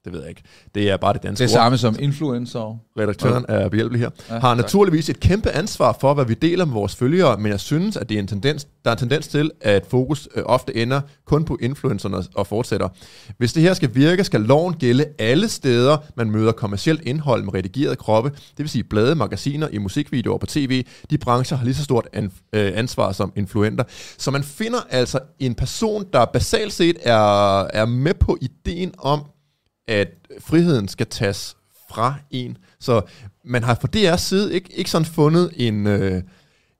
[0.06, 0.42] det ved jeg ikke,
[0.74, 1.52] det er bare det Det danske er ord.
[1.52, 2.78] samme som influencer.
[2.98, 6.74] redaktøren er behjælpelig her, Ja, har naturligvis et kæmpe ansvar for, hvad vi deler med
[6.74, 9.50] vores følgere, men jeg synes, at det er en tendens, der er en tendens til,
[9.60, 12.88] at fokus øh, ofte ender kun på influencerne og fortsætter.
[13.38, 17.54] Hvis det her skal virke, skal loven gælde alle steder, man møder kommercielt indhold med
[17.54, 20.84] redigerede kroppe, det vil sige blade, magasiner, i musikvideoer på tv.
[21.10, 23.84] De brancher har lige så stort an, øh, ansvar som influenter.
[24.18, 29.20] Så man finder altså en person, der basalt set er, er med på ideen om,
[29.88, 30.08] at
[30.40, 31.56] friheden skal tages
[31.90, 32.56] fra en.
[32.80, 33.02] Så
[33.44, 36.22] man har fra DR's side ikke, ikke sådan fundet en, øh,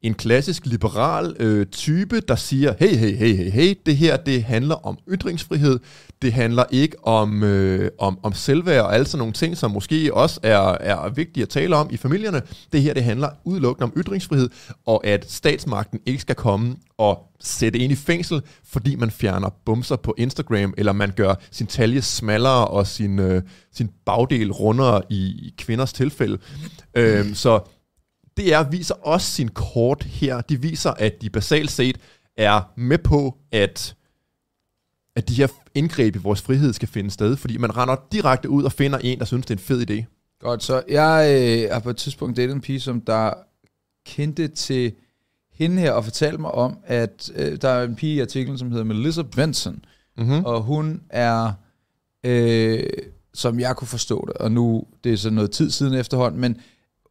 [0.02, 4.42] en klassisk liberal øh, type, der siger, hey, hey, hey, hey, hey, det her, det
[4.42, 5.78] handler om ytringsfrihed,
[6.22, 10.14] det handler ikke om, øh, om, om selvværd og alle sådan nogle ting, som måske
[10.14, 12.42] også er, er vigtige at tale om i familierne.
[12.72, 14.48] Det her, det handler udelukkende om ytringsfrihed,
[14.87, 19.96] og at statsmagten ikke skal komme og sætte en i fængsel, fordi man fjerner bumser
[19.96, 25.16] på Instagram, eller man gør sin talje smallere og sin, øh, sin bagdel rundere i,
[25.16, 26.38] i kvinders tilfælde.
[26.94, 27.61] Øh, så
[28.38, 30.40] DR viser også sin kort her.
[30.40, 31.99] De viser, at de basalt set
[32.37, 33.96] er med på, at,
[35.16, 38.64] at de her indgreb i vores frihed skal finde sted, fordi man render direkte ud
[38.64, 40.05] og finder en, der synes, det er en fed idé.
[40.40, 43.33] Godt, så jeg øh, har på et tidspunkt datet en pige, som der
[44.07, 44.92] kendte til
[45.53, 48.70] hende her og fortalte mig om, at øh, der er en pige i artiklen, som
[48.70, 49.85] hedder Melissa Benson,
[50.18, 50.44] Mm-hmm.
[50.44, 51.53] og hun er,
[52.25, 52.83] øh,
[53.35, 56.61] som jeg kunne forstå det, og nu det er så noget tid siden efterhånden, men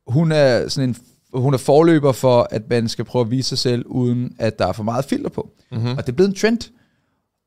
[0.08, 0.96] hun er sådan en
[1.36, 4.68] hun er forløber for, at man skal prøve at vise sig selv, uden at der
[4.68, 5.50] er for meget filter på.
[5.72, 5.90] Mm-hmm.
[5.90, 6.60] Og det er blevet en trend.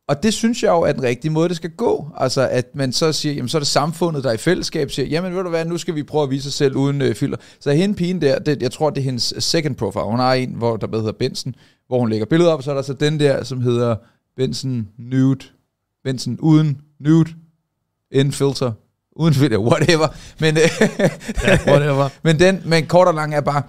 [0.08, 2.10] Og det synes jeg jo er den rigtige måde, det skal gå.
[2.16, 5.34] Altså, at man så siger, jamen så er det samfundet, der i fællesskab siger, jamen
[5.34, 7.38] ved du hvad, nu skal vi prøve at vise os selv uden øh, filter.
[7.60, 10.04] Så hende pigen der, det, jeg tror, det er hendes second profile.
[10.04, 11.54] Hun har en, hvor der hedder Benson,
[11.86, 13.96] hvor hun lægger billeder op, og så er der så den der, som hedder
[14.36, 15.46] Benson Nude.
[16.04, 17.30] Benson uden nude,
[18.10, 18.72] in filter,
[19.18, 20.08] uden filter, whatever.
[20.40, 20.88] Men, øh,
[21.72, 22.08] Whatever.
[22.22, 23.62] men den, men kort og lang er bare,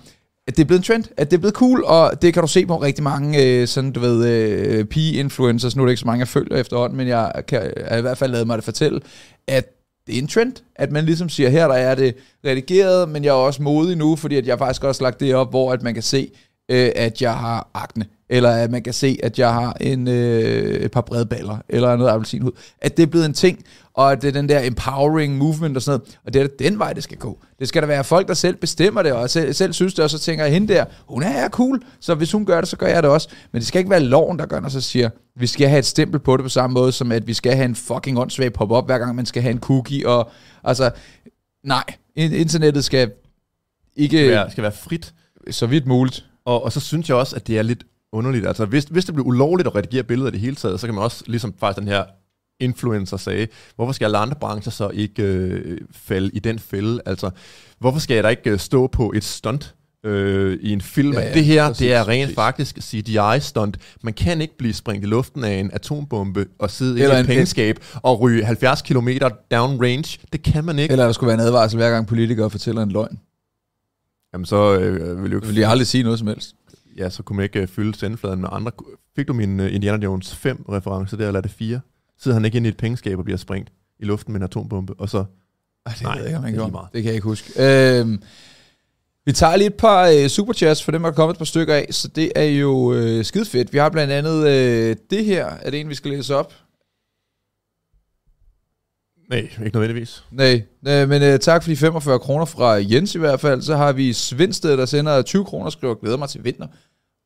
[0.47, 2.47] at det er blevet en trend, at det er blevet cool, og det kan du
[2.47, 6.05] se på rigtig mange øh, sådan, du ved, øh, pige-influencers, nu er det ikke så
[6.05, 9.01] mange, jeg følger efterhånden, men jeg kan jeg i hvert fald lavet mig det fortælle,
[9.47, 9.65] at
[10.07, 13.29] det er en trend, at man ligesom siger, her der er det redigeret, men jeg
[13.29, 15.93] er også modig nu, fordi at jeg faktisk også lagt det op, hvor at man
[15.93, 16.31] kan se,
[16.71, 20.63] øh, at jeg har akne, eller at man kan se, at jeg har en, øh,
[20.81, 22.51] et par brede baller, eller noget appelsinhud.
[22.81, 23.63] At det er blevet en ting,
[23.93, 26.79] og at det er den der empowering movement og sådan noget, og det er den
[26.79, 27.39] vej, det skal gå.
[27.59, 30.09] Det skal der være folk, der selv bestemmer det, og selv, selv synes det, og
[30.09, 32.87] så tænker jeg, hende der, hun er cool, så hvis hun gør det, så gør
[32.87, 33.29] jeg det også.
[33.51, 35.85] Men det skal ikke være loven, der gør, når så siger, vi skal have et
[35.85, 38.85] stempel på det på samme måde, som at vi skal have en fucking åndssvag pop-up,
[38.85, 40.31] hver gang man skal have en cookie, og
[40.63, 40.91] altså,
[41.63, 41.83] nej,
[42.15, 43.11] in- internettet skal
[43.95, 45.13] ikke, Skal være, skal være frit.
[45.51, 47.83] så vidt muligt, Og, og så synes jeg også, at det er lidt
[48.13, 48.47] underligt.
[48.47, 50.93] Altså, hvis, hvis det bliver ulovligt at redigere billeder i det hele taget, så kan
[50.95, 52.03] man også, ligesom faktisk den her
[52.59, 57.01] influencer sagde, hvorfor skal alle andre brancher så ikke øh, falde i den fælde?
[57.05, 57.29] Altså,
[57.79, 61.13] hvorfor skal der ikke øh, stå på et stunt øh, i en film?
[61.13, 62.35] Ja, Ja, det her, præcis, det er rent præcis.
[62.35, 63.77] faktisk CGI-stunt.
[64.03, 67.25] Man kan ikke blive sprængt i luften af en atombombe og sidde Eller i et
[67.25, 69.07] pengeskab og ryge 70 km
[69.51, 70.19] down range.
[70.33, 70.91] Det kan man ikke.
[70.91, 73.19] eller der skulle være en advarsel, hver gang politikere fortæller en løgn.
[74.33, 76.55] Jamen, så øh, vil jeg jo Det vil jeg aldrig sige noget som helst.
[76.99, 78.71] Ja, så kunne man ikke øh, fylde sendefladen med andre.
[79.15, 81.79] Fik du min uh, Indiana Jones 5 reference der, eller er det 4?
[82.19, 84.93] Sidder han ikke inde i et pengeskab og bliver sprængt i luften med en atombombe,
[84.97, 85.17] og så...
[85.85, 86.87] Ej, det Nej, ved jeg ikke, man det gjorde.
[86.93, 87.51] Det kan jeg ikke huske.
[87.99, 88.21] Øhm,
[89.25, 91.87] vi tager lige et par øh, superchats, for dem er kommet et par stykker af,
[91.91, 93.73] så det er jo øh, skide fedt.
[93.73, 96.53] Vi har blandt andet øh, det her, er det en, vi skal læse op?
[99.29, 100.23] Nej, ikke nødvendigvis.
[100.31, 103.61] Nej, øh, men øh, tak for de 45 kroner fra Jens i hvert fald.
[103.61, 106.67] Så har vi Svindsted, der sender 20 kroner og skriver, glæder mig til vinter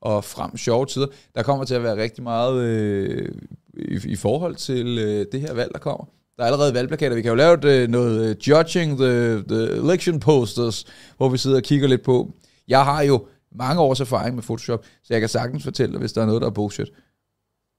[0.04, 1.08] og frem sjove tider.
[1.36, 3.30] Der kommer til at være rigtig meget øh,
[3.74, 6.06] i, i forhold til øh, det her valg, der kommer.
[6.38, 7.16] Der er allerede valgplakater.
[7.16, 10.86] Vi kan jo lave et, øh, noget øh, judging the, the election posters,
[11.18, 12.32] hvor vi sidder og kigger lidt på.
[12.68, 16.14] Jeg har jo mange års erfaring med Photoshop, så jeg kan sagtens fortælle dig, hvis
[16.14, 16.90] der er noget, der er bullshit.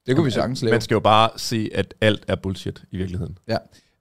[0.06, 0.72] Det kunne vi sagtens lave.
[0.72, 3.38] Man skal jo bare se, at alt er bullshit i virkeligheden.
[3.48, 3.56] Ja.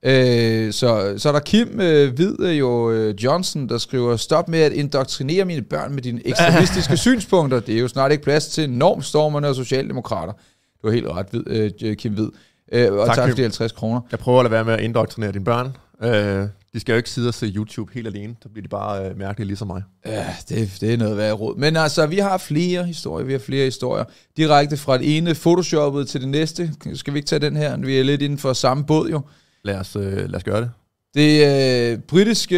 [0.05, 4.49] Øh, så, så er der Kim øh, Hvid øh, jo øh, Johnson, der skriver, stop
[4.49, 7.59] med at indoktrinere mine børn med dine ekstremistiske synspunkter.
[7.59, 10.33] Det er jo snart ikke plads til normstormerne og socialdemokrater.
[10.81, 11.43] Du har helt ret, Hvid,
[11.83, 12.29] øh, Kim Hvid.
[12.71, 14.01] Øh, og tak, tak for de 50 kroner.
[14.11, 15.77] Jeg prøver at lade være med at indoktrinere dine børn.
[16.03, 18.35] Øh, de skal jo ikke sidde og se YouTube helt alene.
[18.43, 19.83] Så bliver de bare øh, mærkelige ligesom mig.
[20.05, 21.57] Ja, det, det er noget værd råd.
[21.57, 23.25] Men altså, vi har flere historier.
[23.25, 24.03] Vi har flere historier.
[24.37, 26.71] Direkte fra det ene photoshoppet til det næste.
[26.93, 27.77] Skal vi ikke tage den her?
[27.77, 29.21] Vi er lidt inden for samme båd jo.
[29.63, 30.71] Lad os, øh, lad os gøre det.
[31.15, 31.45] Det
[31.91, 32.57] øh, britiske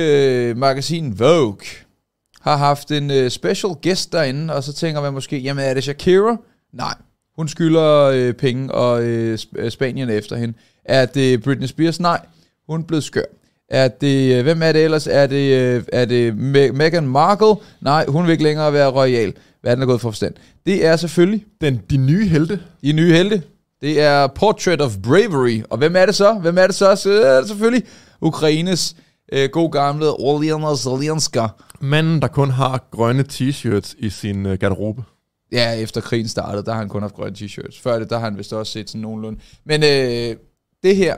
[0.49, 1.57] øh, magasin Vogue
[2.41, 5.83] har haft en øh, special guest derinde, og så tænker man måske, jamen er det
[5.83, 6.37] Shakira?
[6.73, 6.93] Nej,
[7.35, 10.53] hun skylder øh, penge, og øh, øh Spanien efter hende.
[10.85, 11.99] Er det Britney Spears?
[11.99, 12.25] Nej,
[12.69, 13.25] hun er blevet skør.
[13.69, 15.07] Er det, øh, hvem er det ellers?
[15.07, 17.55] Er det, er det Me- Meghan Markle?
[17.81, 19.33] Nej, hun vil ikke længere være royal.
[19.61, 20.33] Hvad er gået for forstand?
[20.65, 21.45] Det er selvfølgelig...
[21.61, 22.59] Den, de nye helte.
[22.81, 23.41] De nye helte.
[23.85, 25.63] Det er Portrait of Bravery.
[25.69, 26.33] Og hvem er det så?
[26.33, 26.95] Hvem er det så?
[26.95, 27.83] Så er det selvfølgelig
[28.21, 28.95] Ukraines
[29.33, 31.47] øh, god gamle Olena Zelenska.
[31.81, 35.03] Manden, der kun har grønne t-shirts i sin øh, garderobe.
[35.51, 37.81] Ja, efter krigen startede, der har han kun haft grønne t-shirts.
[37.81, 39.39] Før det, der har han vist også set sådan nogenlunde.
[39.65, 40.35] Men øh,
[40.83, 41.15] det her,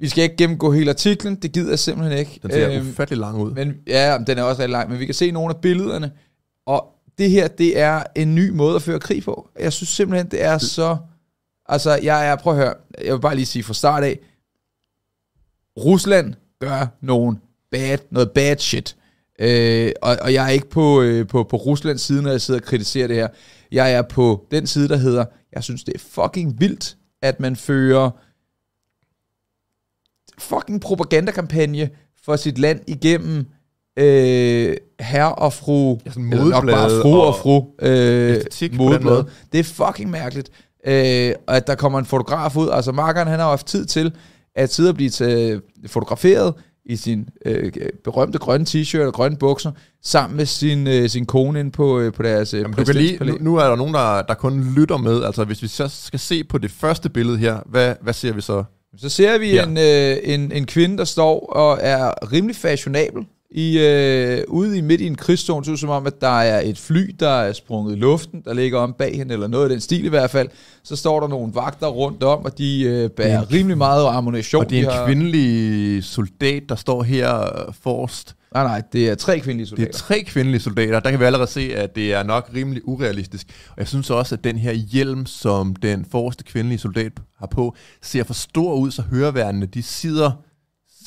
[0.00, 2.40] vi skal ikke gennemgå hele artiklen, det gider jeg simpelthen ikke.
[2.42, 3.52] Den ser øhm, ufattelig lang ud.
[3.52, 6.12] Men, ja, den er også rigtig lang, men vi kan se nogle af billederne.
[6.66, 6.86] Og
[7.18, 9.48] det her, det er en ny måde at føre krig på.
[9.60, 10.96] Jeg synes simpelthen, det er så
[11.66, 14.18] Altså, jeg er, prøv at høre, jeg vil bare lige sige fra start af,
[15.78, 18.96] Rusland gør nogen bad, noget bad shit.
[19.38, 22.60] Øh, og, og jeg er ikke på, øh, på, på Ruslands side, når jeg sidder
[22.60, 23.28] og kritiserer det her.
[23.72, 27.56] Jeg er på den side, der hedder, jeg synes, det er fucking vildt, at man
[27.56, 28.10] fører
[30.38, 31.90] fucking propagandakampagne
[32.24, 33.46] for sit land igennem
[33.98, 38.40] øh, herre og fru, ja, eller nok bare fru og, og fru, øh,
[38.72, 39.24] modblad.
[39.52, 40.50] Det er fucking mærkeligt
[40.86, 42.68] øh, og at der kommer en fotograf ud.
[42.72, 44.12] Altså Markeren, han har haft tid til
[44.54, 47.72] at sidde og blive til, fotograferet i sin øh,
[48.04, 52.12] berømte grønne t-shirt og grønne bukser, sammen med sin, øh, sin kone ind på, øh,
[52.12, 54.74] på deres øh, Jamen, du kan lige, nu, nu er der nogen, der, der kun
[54.76, 55.24] lytter med.
[55.24, 58.40] Altså hvis vi så skal se på det første billede her, hvad, hvad ser vi
[58.40, 58.64] så?
[58.96, 59.64] Så ser vi ja.
[59.64, 64.80] en, øh, en, en kvinde, der står og er rimelig fashionabel i, øh, ude i
[64.80, 67.96] midt i en krigszone, så som om, at der er et fly, der er sprunget
[67.96, 70.48] i luften, der ligger om bag hende, eller noget af den stil i hvert fald.
[70.82, 74.64] Så står der nogle vagter rundt om, og de øh, bærer en, rimelig meget ammunition.
[74.64, 75.06] Og det er en har...
[75.06, 78.36] kvindelig soldat, der står her øh, forrest.
[78.54, 79.90] Nej, nej, det er tre kvindelige soldater.
[79.90, 81.00] Det er tre kvindelige soldater.
[81.00, 83.46] Der kan vi allerede se, at det er nok rimelig urealistisk.
[83.68, 87.76] Og jeg synes også, at den her hjelm, som den forreste kvindelige soldat har på,
[88.02, 90.30] ser for stor ud, så høreværende, de sidder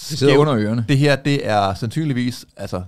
[0.10, 0.86] det sidder under ørerne.
[0.90, 2.84] Det her, det er sandsynligvis, altså,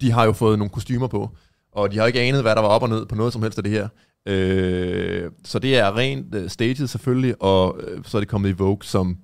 [0.00, 1.30] de har jo fået nogle kostymer på,
[1.72, 3.58] og de har ikke anet, hvad der var op og ned på noget som helst
[3.58, 3.88] af det her.
[4.28, 8.52] Øh, så det er rent uh, staged selvfølgelig, og uh, så er det kommet i
[8.52, 9.16] Vogue som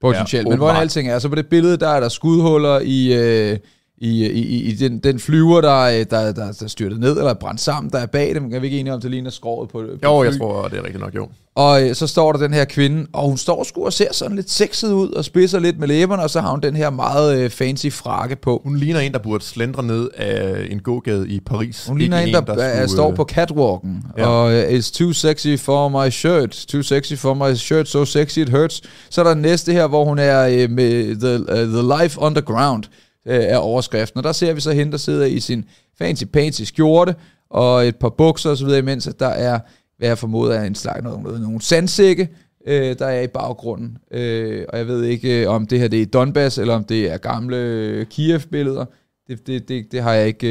[0.00, 0.48] Potentielt.
[0.48, 3.58] Men hvordan alting er, så på det billede, der er der skudhuller i, øh,
[3.98, 7.92] i, i, i den, den flyver, der, der, der, der styrtet ned, eller brændt sammen,
[7.92, 8.50] der er bag dem.
[8.50, 10.30] Kan vi ikke enige om, det ligner skåret på, på Jo, fly.
[10.30, 11.28] jeg tror, det er rigtigt nok, jo.
[11.54, 14.36] Og øh, så står der den her kvinde, og hun står sgu og ser sådan
[14.36, 17.38] lidt sexet ud, og spidser lidt med læberne, og så har hun den her meget
[17.38, 18.60] øh, fancy frakke på.
[18.64, 21.86] Hun ligner en, der burde slendre ned af en gågade i Paris.
[21.86, 24.26] Hun ligner en, der, en, der skulle, står på catwalken, ja.
[24.26, 28.48] og it's too sexy for my shirt, too sexy for my shirt, so sexy it
[28.48, 28.82] hurts.
[29.10, 32.84] Så er der næste her, hvor hun er med the, uh, the Life Underground,
[33.26, 34.18] øh, er overskriften.
[34.18, 35.64] Og der ser vi så hende, der sidder i sin
[36.02, 37.14] fancy-pansy skjorte
[37.50, 39.58] og et par bukser osv., imens at der er,
[39.98, 42.28] hvad jeg formoder er en slags noget, noget, nogle sandsække,
[42.66, 43.98] øh, der er i baggrunden.
[44.10, 47.12] Øh, og jeg ved ikke, øh, om det her det er Donbass, eller om det
[47.12, 48.84] er gamle øh, Kiev-billeder.
[49.28, 50.48] Det, det, det, det har jeg ikke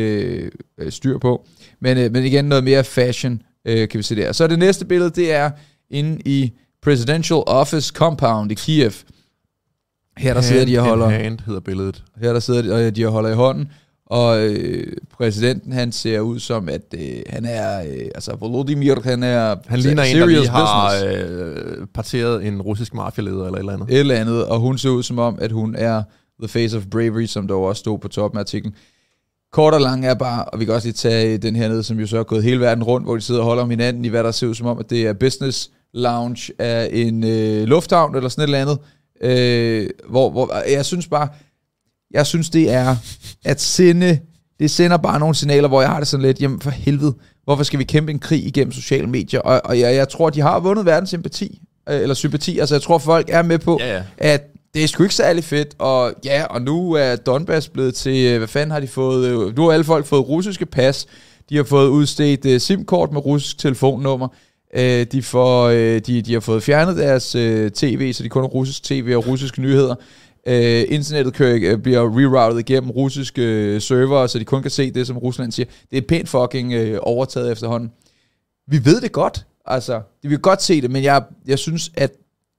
[0.78, 1.46] øh, styr på.
[1.80, 4.32] Men, øh, men igen, noget mere fashion øh, kan vi se der.
[4.32, 5.52] Så det næste billede, det er
[5.90, 8.92] inde i Presidential Office Compound i Kiev.
[10.18, 11.10] Her der sidder de og holder...
[11.10, 12.04] Hand hedder billedet.
[12.22, 13.72] Her der sidder de, og de og holder i hånden.
[14.06, 19.24] Og øh, præsidenten, han ser ud som, at øh, han er, øh, altså Volodymyr, han
[19.24, 23.74] er Han ligner en, der lige har øh, parteret en russisk mafialeder eller et eller
[23.74, 23.90] andet.
[23.90, 26.04] Et eller andet, og hun ser ud som om, at hun er
[26.40, 28.74] the face of bravery, som der også stod på toppen af artiklen.
[29.52, 32.00] Kort og lang er bare, og vi kan også lige tage den her ned, som
[32.00, 34.08] jo så er gået hele verden rundt, hvor de sidder og holder om hinanden i,
[34.08, 38.16] hvad der ser ud som om, at det er business lounge af en øh, lufthavn
[38.16, 38.78] eller sådan et eller andet.
[39.22, 41.28] Øh, hvor, hvor, jeg synes bare,
[42.12, 42.96] jeg synes det er
[43.46, 44.20] at sende,
[44.60, 47.64] det sender bare nogle signaler, hvor jeg har det sådan lidt, jamen for helvede, hvorfor
[47.64, 49.40] skal vi kæmpe en krig igennem sociale medier?
[49.40, 52.82] Og, og jeg, jeg tror, de har vundet verdens sympati, øh, eller sympati, altså jeg
[52.82, 54.04] tror, folk er med på, ja, ja.
[54.18, 58.26] at det er sgu ikke særlig fedt, og ja, og nu er Donbass blevet til,
[58.26, 61.06] øh, hvad fanden har de fået, øh, nu har alle folk fået russiske pas,
[61.50, 64.28] de har fået udstedt uh, SIM-kort med russisk telefonnummer,
[64.74, 68.44] Øh, de, får, øh, de, de har fået fjernet deres øh, tv, så de kun
[68.44, 69.96] har russisk tv og russiske nyheder.
[70.48, 74.92] Øh, internettet kører, øh, bliver reroutet igennem russiske øh, server, så de kun kan se
[74.92, 75.68] det, som Rusland siger.
[75.92, 77.92] Det er pænt fucking øh, overtaget efterhånden.
[78.68, 79.46] Vi ved det godt.
[79.66, 82.12] Altså, de vil godt se det, men jeg, jeg synes, at,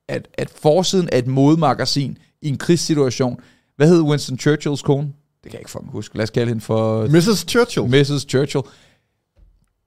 [0.09, 3.40] at, at forsiden af et modemagasin i en krigssituation,
[3.77, 5.07] hvad hed Winston Churchills kone?
[5.45, 6.16] Det kan jeg ikke fucking huske.
[6.16, 7.07] Lad os kalde hende for...
[7.07, 7.47] Mrs.
[7.49, 7.87] Churchill.
[7.87, 8.27] Mrs.
[8.29, 8.64] Churchill.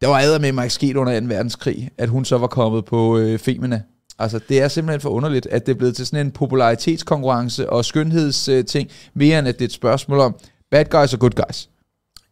[0.01, 1.25] Der var æder med mig sket under 2.
[1.27, 3.81] verdenskrig, at hun så var kommet på øh, Femina.
[4.19, 7.85] Altså, det er simpelthen for underligt, at det er blevet til sådan en popularitetskonkurrence og
[7.85, 10.35] skønhedsting, øh, mere end at det er et spørgsmål om
[10.71, 11.69] bad guys og good guys.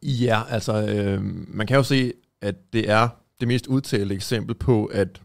[0.04, 3.08] Ja, altså, øh, man kan jo se, at det er
[3.40, 5.22] det mest udtalte eksempel på, at,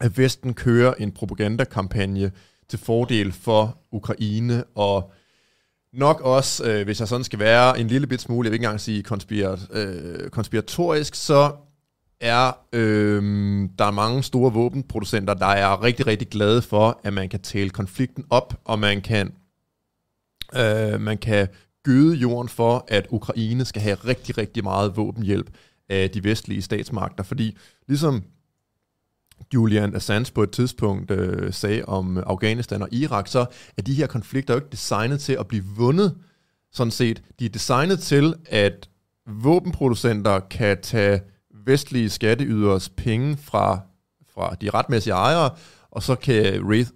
[0.00, 2.32] at Vesten kører en propagandakampagne
[2.68, 5.12] til fordel for Ukraine, og
[5.92, 8.64] nok også, øh, hvis jeg sådan skal være en lille bit smule, jeg vil ikke
[8.64, 11.52] engang sige konspirat, øh, konspiratorisk, så
[12.20, 13.22] er øh,
[13.78, 17.70] der er mange store våbenproducenter, der er rigtig, rigtig glade for, at man kan tale
[17.70, 19.32] konflikten op, og man kan,
[20.56, 21.48] øh, man kan
[21.82, 25.50] gøde jorden for, at Ukraine skal have rigtig, rigtig meget våbenhjælp
[25.88, 27.24] af de vestlige statsmagter.
[27.24, 27.56] Fordi
[27.88, 28.22] ligesom
[29.54, 33.94] Julian Assange på et tidspunkt øh, sagde om øh, Afghanistan og Irak, så er de
[33.94, 36.14] her konflikter jo ikke designet til at blive vundet,
[36.72, 37.22] sådan set.
[37.38, 38.88] De er designet til, at
[39.26, 41.20] våbenproducenter kan tage
[41.66, 43.80] vestlige skatteyderes penge fra,
[44.34, 45.50] fra de retmæssige ejere,
[45.90, 46.44] og så kan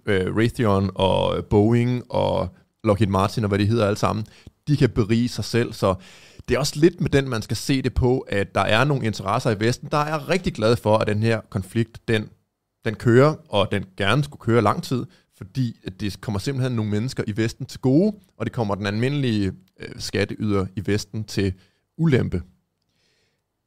[0.05, 4.25] øh, Raytheon og Boeing og Lockheed Martin og hvad de hedder alle sammen,
[4.67, 5.73] de kan berige sig selv.
[5.73, 5.95] Så
[6.49, 9.05] det er også lidt med den, man skal se det på, at der er nogle
[9.05, 12.29] interesser i Vesten, der er rigtig glade for, at den her konflikt, den,
[12.87, 15.05] den kører, og den gerne skulle køre lang tid,
[15.37, 19.51] fordi det kommer simpelthen nogle mennesker i Vesten til gode, og det kommer den almindelige
[19.79, 21.53] øh, skatteyder i Vesten til
[21.97, 22.41] ulempe.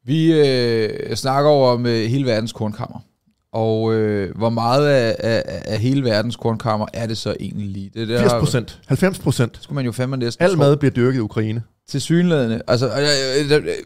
[0.05, 2.99] Vi øh, snakker over om øh, hele verdens kornkammer.
[3.53, 7.91] Og øh, hvor meget af, af, af hele verdens kornkammer er det så egentlig lige?
[7.93, 8.81] Det der, 80 procent.
[8.87, 9.59] 90 procent.
[9.61, 11.63] Skulle man jo fandme næsten Al mad bliver dyrket i Ukraine.
[11.87, 12.61] Til synlædende.
[12.67, 12.89] Altså,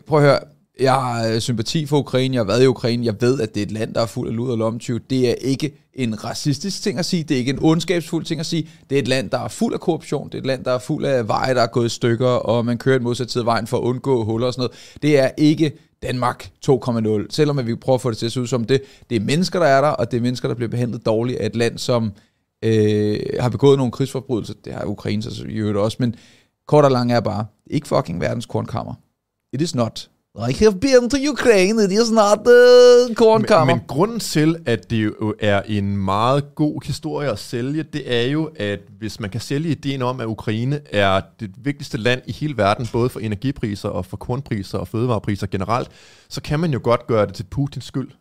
[0.08, 0.40] prøv at høre.
[0.80, 2.36] Jeg har øh, sympati for Ukraine.
[2.36, 3.06] Jeg har været i Ukraine.
[3.06, 5.00] Jeg ved, at det er et land, der er fuld af lud og lomtyv.
[5.10, 7.24] Det er ikke en racistisk ting at sige.
[7.24, 8.70] Det er ikke en ondskabsfuld ting at sige.
[8.90, 10.28] Det er et land, der er fuld af korruption.
[10.28, 12.66] Det er et land, der er fuld af veje, der er gået i stykker, og
[12.66, 15.02] man kører en modsat tid af vejen for at undgå huller og sådan noget.
[15.02, 15.72] Det er ikke
[16.04, 17.26] Danmark 2.0.
[17.30, 18.82] Selvom vi prøver at få det til at se ud som det.
[19.10, 21.46] Det er mennesker, der er der, og det er mennesker, der bliver behandlet dårligt af
[21.46, 22.12] et land, som
[22.64, 24.54] øh, har begået nogle krigsforbrydelser.
[24.66, 26.16] Det har Ukraine så i øvrigt også, men
[26.68, 28.94] kort og lang er bare, ikke fucking verdens kornkammer.
[29.54, 30.10] It is not.
[30.38, 33.66] I have been to Ukraine, it is not the kornkammer.
[33.66, 38.14] Men, men grunden til, at det jo er en meget god historie at sælge, det
[38.16, 42.22] er jo, at hvis man kan sælge ideen om, at Ukraine er det vigtigste land
[42.28, 45.90] i hele verden, både for energipriser og for kornpriser og fødevarepriser generelt,
[46.30, 48.12] så kan man jo godt gøre det til Putins skyld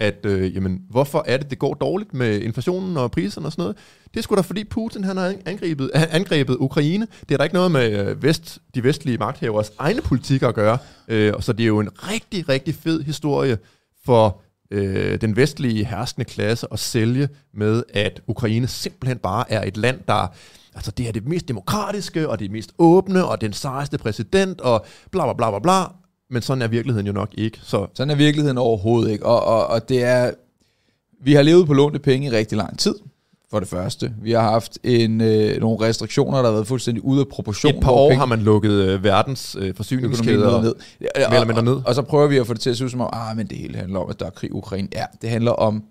[0.00, 3.62] at øh, jamen, hvorfor er det, det går dårligt med inflationen og priserne og sådan
[3.62, 3.76] noget.
[4.14, 7.06] Det er sgu da fordi Putin han har angrebet, angrebet Ukraine.
[7.20, 10.78] Det er der ikke noget med øh, vest, de vestlige magthavers egne politikker at gøre.
[11.08, 13.58] Øh, så det er jo en rigtig, rigtig fed historie
[14.04, 19.76] for øh, den vestlige herskende klasse at sælge med, at Ukraine simpelthen bare er et
[19.76, 20.26] land, der
[20.74, 24.86] altså det er det mest demokratiske, og det mest åbne, og den sejeste præsident, og
[25.10, 26.03] bla bla bla bla bla.
[26.30, 27.58] Men sådan er virkeligheden jo nok ikke.
[27.62, 27.86] Så.
[27.94, 29.26] Sådan er virkeligheden overhovedet ikke.
[29.26, 30.30] Og, og, og det er...
[31.24, 32.94] Vi har levet på lånte penge i rigtig lang tid,
[33.50, 34.14] for det første.
[34.22, 37.74] Vi har haft en, øh, nogle restriktioner, der har været fuldstændig ude af proportion.
[37.74, 38.18] Et par år penge.
[38.18, 40.74] har man lukket øh, verdens øh, forsyningskæder ned.
[41.00, 41.80] Ja, og, og, ned.
[41.86, 43.46] Og så prøver vi at få det til at se ud som om, ah, men
[43.46, 44.88] det hele handler om, at der er krig i Ukraine.
[44.92, 45.84] Ja, det handler om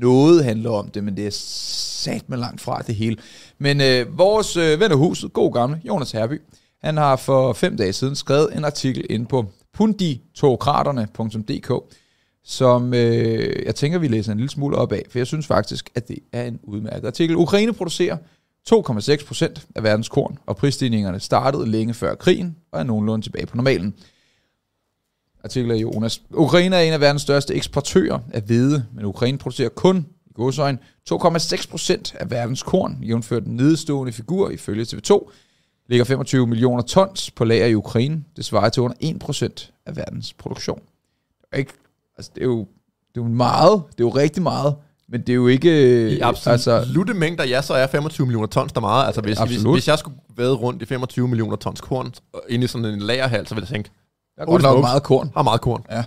[0.00, 3.16] noget handler om det, men det er sat med langt fra det hele.
[3.58, 6.40] Men øh, vores øh, ven af huset, god gamle, Jonas Herby,
[6.82, 9.46] han har for fem dage siden skrevet en artikel ind på
[9.80, 11.96] punditokraterne.dk,
[12.44, 15.90] som øh, jeg tænker, vi læser en lille smule op af, for jeg synes faktisk,
[15.94, 17.36] at det er en udmærket artikel.
[17.36, 18.16] Ukraine producerer
[18.72, 23.46] 2,6 procent af verdens korn, og prisstigningerne startede længe før krigen og er nogenlunde tilbage
[23.46, 23.94] på normalen.
[25.44, 26.22] Artikel af Jonas.
[26.30, 30.78] Ukraine er en af verdens største eksportører af hvede, men Ukraine producerer kun i godsøjen
[31.12, 35.30] 2,6 procent af verdens korn, jævnført den nedstående figur ifølge TV2,
[35.90, 38.24] ligger 25 millioner tons på lager i Ukraine.
[38.36, 40.78] Det svarer til under 1% af verdens produktion.
[41.40, 41.72] Det er, ikke,
[42.18, 42.58] altså det er, jo,
[43.14, 44.74] det er jo meget, det er jo rigtig meget,
[45.08, 45.70] men det er jo ikke...
[46.10, 49.06] I absolut altså, mængder, ja, så er 25 millioner tons der meget.
[49.06, 52.12] Altså hvis, hvis, hvis jeg skulle væde rundt i 25 millioner tons korn
[52.48, 53.90] ind i sådan en lagerhal, så ville jeg tænke...
[54.36, 55.30] Der er godt nok meget korn.
[55.34, 55.84] Har meget korn.
[55.90, 56.04] Ja.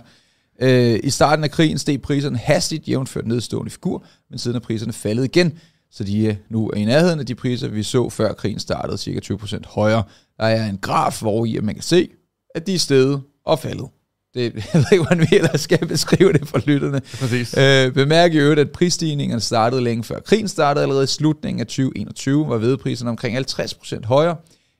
[0.60, 4.92] Øh, I starten af krigen steg priserne hastigt jævnført nedstående figur, men siden er priserne
[4.92, 5.58] faldet igen
[5.94, 9.20] så de er nu i nærheden af de priser, vi så før krigen startede, cirka
[9.34, 10.02] 20% højere.
[10.38, 12.08] Der er en graf, hvor i man kan se,
[12.54, 13.86] at de er steget og faldet.
[14.34, 17.00] Det, ved ikke, hvordan vi ellers skal beskrive det for lytterne.
[17.00, 17.58] Præcis.
[17.58, 20.82] Øh, bemærk i øvrigt, at prisstigningerne startede længe før krigen startede.
[20.82, 24.36] Allerede i slutningen af 2021 var vedpriserne omkring 50% højere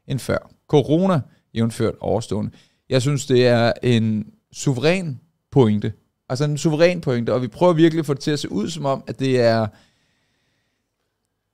[0.08, 1.20] end før corona,
[1.54, 2.50] jævnført overstående.
[2.90, 5.20] Jeg synes, det er en suveræn
[5.52, 5.92] pointe.
[6.28, 8.70] Altså en suveræn pointe, og vi prøver virkelig at få det til at se ud
[8.70, 9.66] som om, at det er...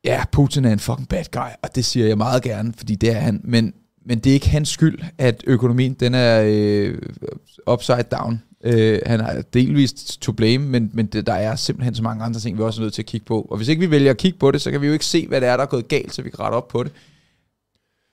[0.05, 3.11] Ja, Putin er en fucking bad guy, og det siger jeg meget gerne, fordi det
[3.11, 3.40] er han.
[3.44, 3.74] Men,
[4.07, 6.98] men det er ikke hans skyld, at økonomien den er øh,
[7.66, 8.42] upside down.
[8.64, 12.40] Øh, han er delvist to blame, men, men det, der er simpelthen så mange andre
[12.40, 13.42] ting, vi også er nødt til at kigge på.
[13.51, 15.26] Og hvis ikke vi vælger at kigge på det, så kan vi jo ikke se,
[15.26, 16.92] hvad det er, der er gået galt, så vi kan rette op på det.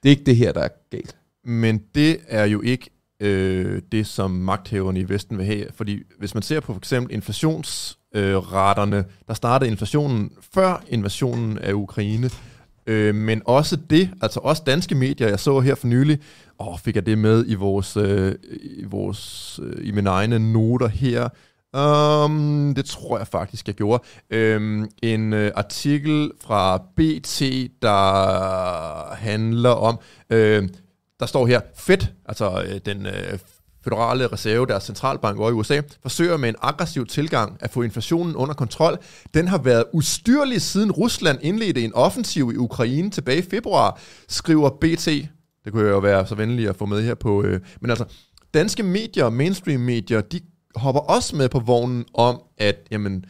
[0.03, 1.15] Det er ikke det her, der er galt.
[1.45, 5.65] Men det er jo ikke øh, det, som magthaverne i Vesten vil have.
[5.73, 11.73] Fordi hvis man ser på for eksempel inflations øh, der startede inflationen før invasionen af
[11.73, 12.29] Ukraine,
[12.87, 16.19] øh, men også det, altså også danske medier, jeg så her for nylig,
[16.59, 20.87] åh, fik jeg det med i vores, øh, i, vores øh, i mine egne noter
[20.87, 21.29] her,
[21.73, 24.03] Um, det tror jeg faktisk, jeg gjorde.
[24.55, 27.41] Um, en uh, artikel fra BT,
[27.81, 29.99] der handler om,
[30.29, 30.37] uh,
[31.19, 33.39] der står her, Fed, altså uh, den uh,
[33.87, 38.35] federale reserve, deres centralbank over i USA, forsøger med en aggressiv tilgang at få inflationen
[38.35, 38.97] under kontrol.
[39.33, 44.69] Den har været ustyrlig siden Rusland indledte en offensiv i Ukraine tilbage i februar, skriver
[44.69, 45.07] BT.
[45.65, 47.43] Det kunne jeg jo være så venlig at få med her på.
[47.43, 47.61] Øh.
[47.81, 48.05] men altså,
[48.53, 50.39] danske medier, mainstream medier, de
[50.75, 53.25] hopper også med på vognen om, at jamen,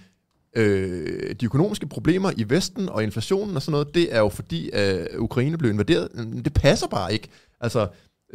[0.56, 4.70] øh, de økonomiske problemer i Vesten og inflationen og sådan noget, det er jo fordi,
[4.74, 6.10] at Ukraine blev invaderet.
[6.46, 7.28] Det passer bare ikke.
[7.62, 7.88] Altså,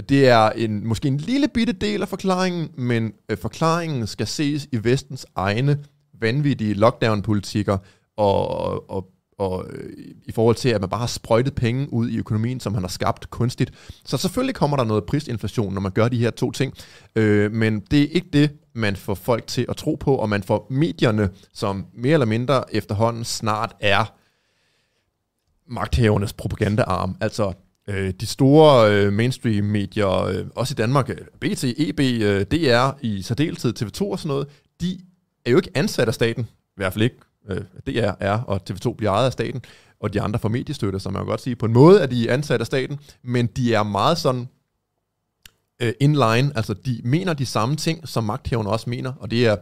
[0.08, 4.68] det er en, måske en lille bitte del af forklaringen, men øh, forklaringen skal ses
[4.72, 5.84] i Vestens egne
[6.20, 7.78] vanvittige lockdown-politikker
[8.16, 9.92] og, og, og og øh,
[10.24, 12.88] i forhold til, at man bare har sprøjtet penge ud i økonomien, som man har
[12.88, 13.72] skabt kunstigt.
[14.04, 16.74] Så selvfølgelig kommer der noget prisinflation, når man gør de her to ting,
[17.16, 20.42] øh, men det er ikke det, man får folk til at tro på, og man
[20.42, 24.14] får medierne, som mere eller mindre efterhånden snart er
[25.66, 27.16] magthævernes propagandaarm.
[27.20, 27.52] Altså
[27.88, 31.10] øh, de store øh, mainstream-medier, øh, også i Danmark,
[31.40, 34.48] BT, EB, øh, øh DR, i særdeleshed TV2 og sådan noget,
[34.80, 35.00] de
[35.46, 37.16] er jo ikke ansat af staten, i hvert fald ikke
[37.50, 39.62] øh, DR er, og TV2 bliver ejet af staten,
[40.00, 41.56] og de andre får mediestøtte, som man kan godt sige.
[41.56, 44.48] På en måde er de ansat af staten, men de er meget sådan
[45.82, 49.56] øh, inline, altså de mener de samme ting, som magthaverne også mener, og det er,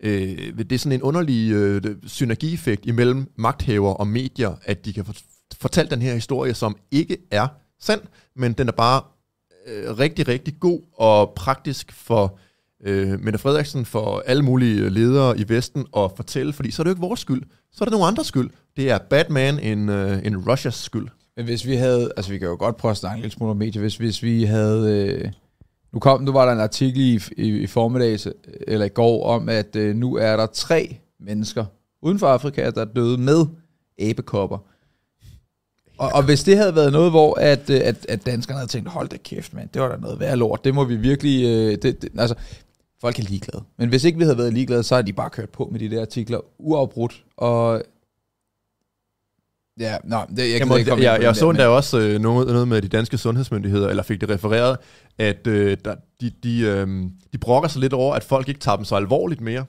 [0.00, 5.04] øh, det er sådan en underlig øh, synergieffekt imellem magthaver og medier, at de kan
[5.60, 7.48] fortalt den her historie, som ikke er
[7.80, 8.00] sand,
[8.36, 9.02] men den er bare
[9.66, 12.38] øh, rigtig, rigtig god og praktisk for
[12.84, 16.90] øh, Mette Frederiksen for alle mulige ledere i Vesten at fortælle, fordi så er det
[16.90, 17.42] jo ikke vores skyld,
[17.72, 18.50] så er det nogen andres skyld.
[18.76, 21.08] Det er Batman en, øh, en Russias skyld.
[21.36, 23.56] Men hvis vi havde, altså vi kan jo godt prøve at snakke lidt smule om
[23.56, 25.30] medier, hvis, hvis vi havde, øh,
[25.92, 28.32] nu kom, nu var der en artikel i, i, i formiddag, øh,
[28.68, 31.64] eller i går, om at øh, nu er der tre mennesker
[32.02, 33.46] uden for Afrika, der er døde med
[33.98, 34.58] æbekopper.
[35.98, 38.88] Og, og hvis det havde været noget, hvor at, øh, at, at danskerne havde tænkt,
[38.88, 41.78] hold da kæft, mand, det var da noget værd lort, det må vi virkelig, øh,
[41.82, 42.34] det, det, altså,
[43.00, 43.64] folk er ligeglade.
[43.78, 45.90] Men hvis ikke vi havde været ligeglade, så har de bare kørt på med de
[45.90, 47.24] der artikler uafbrudt.
[47.36, 47.82] Og
[49.80, 52.68] Ja, nå, det, jeg, Jamen, jeg, jeg, jeg, jeg så endda også øh, noget, noget
[52.68, 54.76] med de danske sundhedsmyndigheder, eller fik det refereret,
[55.18, 56.88] at øh, der, de, de, øh,
[57.32, 59.64] de brokker sig lidt over, at folk ikke tager dem så alvorligt mere.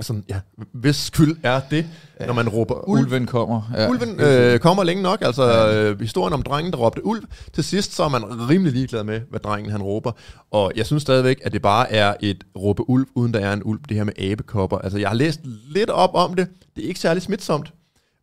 [0.00, 0.40] Sådan, ja,
[0.72, 1.86] hvis skyld er det,
[2.20, 2.26] ja.
[2.26, 3.00] når man råber ulv.
[3.00, 3.72] Ulven kommer.
[3.74, 3.88] Ja.
[3.90, 5.90] Ulven øh, kommer længe nok, altså ja.
[5.90, 7.24] øh, historien om drengen, der råbte ulv.
[7.52, 10.12] Til sidst så er man rimelig ligeglad med, hvad drengen han råber.
[10.50, 13.62] Og jeg synes stadigvæk, at det bare er et råbe ulv, uden der er en
[13.64, 14.78] ulv, det her med abekopper.
[14.78, 16.48] Altså jeg har læst lidt op om det.
[16.76, 17.72] Det er ikke særlig smitsomt.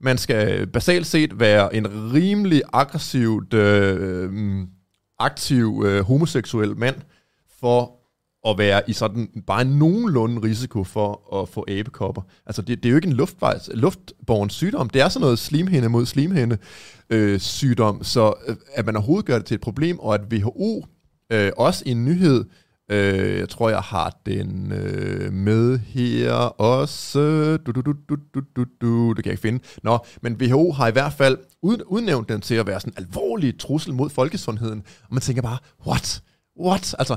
[0.01, 4.31] Man skal basalt set være en rimelig aggressivt, øh,
[5.19, 6.95] aktiv øh, homoseksuel mand,
[7.59, 7.91] for
[8.47, 12.21] at være i sådan bare nogenlunde risiko for at få abekopper.
[12.45, 15.89] Altså det, det er jo ikke en luftvejs, luftborgen sygdom, det er sådan noget slimhinde
[15.89, 16.57] mod slimhinde
[17.09, 20.85] øh, sygdom, så øh, at man overhovedet gør det til et problem, og at WHO
[21.31, 22.45] øh, også i en nyhed,
[22.91, 28.41] øh, jeg tror jeg har den øh, med her også, du, du, du, du, du,
[28.55, 29.59] du, du, det kan jeg ikke finde.
[29.83, 33.05] Nå, men WHO har i hvert fald ud, udnævnt den til at være sådan en
[33.05, 36.23] alvorlig trussel mod folkesundheden, og man tænker bare, what?
[36.59, 36.95] What?
[36.99, 37.15] Altså,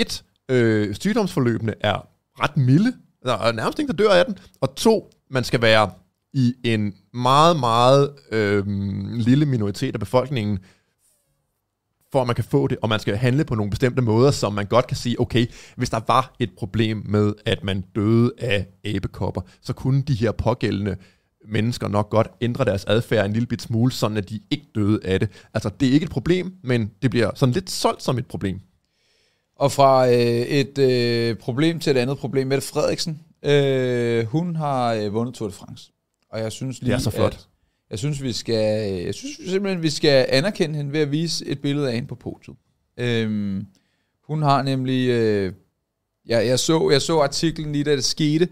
[0.00, 2.08] et, øh, sygdomsforløbene er
[2.40, 2.92] ret milde.
[3.24, 4.38] Der er nærmest ingen, der dør af den.
[4.60, 5.90] Og to, man skal være
[6.32, 8.66] i en meget, meget øh,
[9.14, 10.58] lille minoritet af befolkningen,
[12.12, 14.52] for at man kan få det, og man skal handle på nogle bestemte måder, som
[14.52, 15.46] man godt kan sige, okay,
[15.76, 20.32] hvis der var et problem med, at man døde af æbekopper, så kunne de her
[20.32, 20.96] pågældende
[21.48, 25.00] mennesker nok godt ændre deres adfærd en lille bit smule, sådan at de ikke døde
[25.04, 25.28] af det.
[25.54, 28.60] Altså, det er ikke et problem, men det bliver sådan lidt solgt som et problem.
[29.58, 32.46] Og fra øh, et øh, problem til et andet problem.
[32.46, 35.92] Mette Frederiksen, øh, hun har øh, vundet Tour de France.
[36.32, 37.34] Og jeg synes lige, Det er så flot.
[37.34, 37.48] At,
[37.90, 41.60] jeg synes, vi skal, jeg synes simpelthen, vi skal anerkende hende ved at vise et
[41.60, 42.56] billede af hende på podiet.
[42.98, 43.66] Øhm,
[44.26, 45.52] hun har nemlig, øh,
[46.28, 48.48] ja, jeg, så, jeg så artiklen lige da det skete,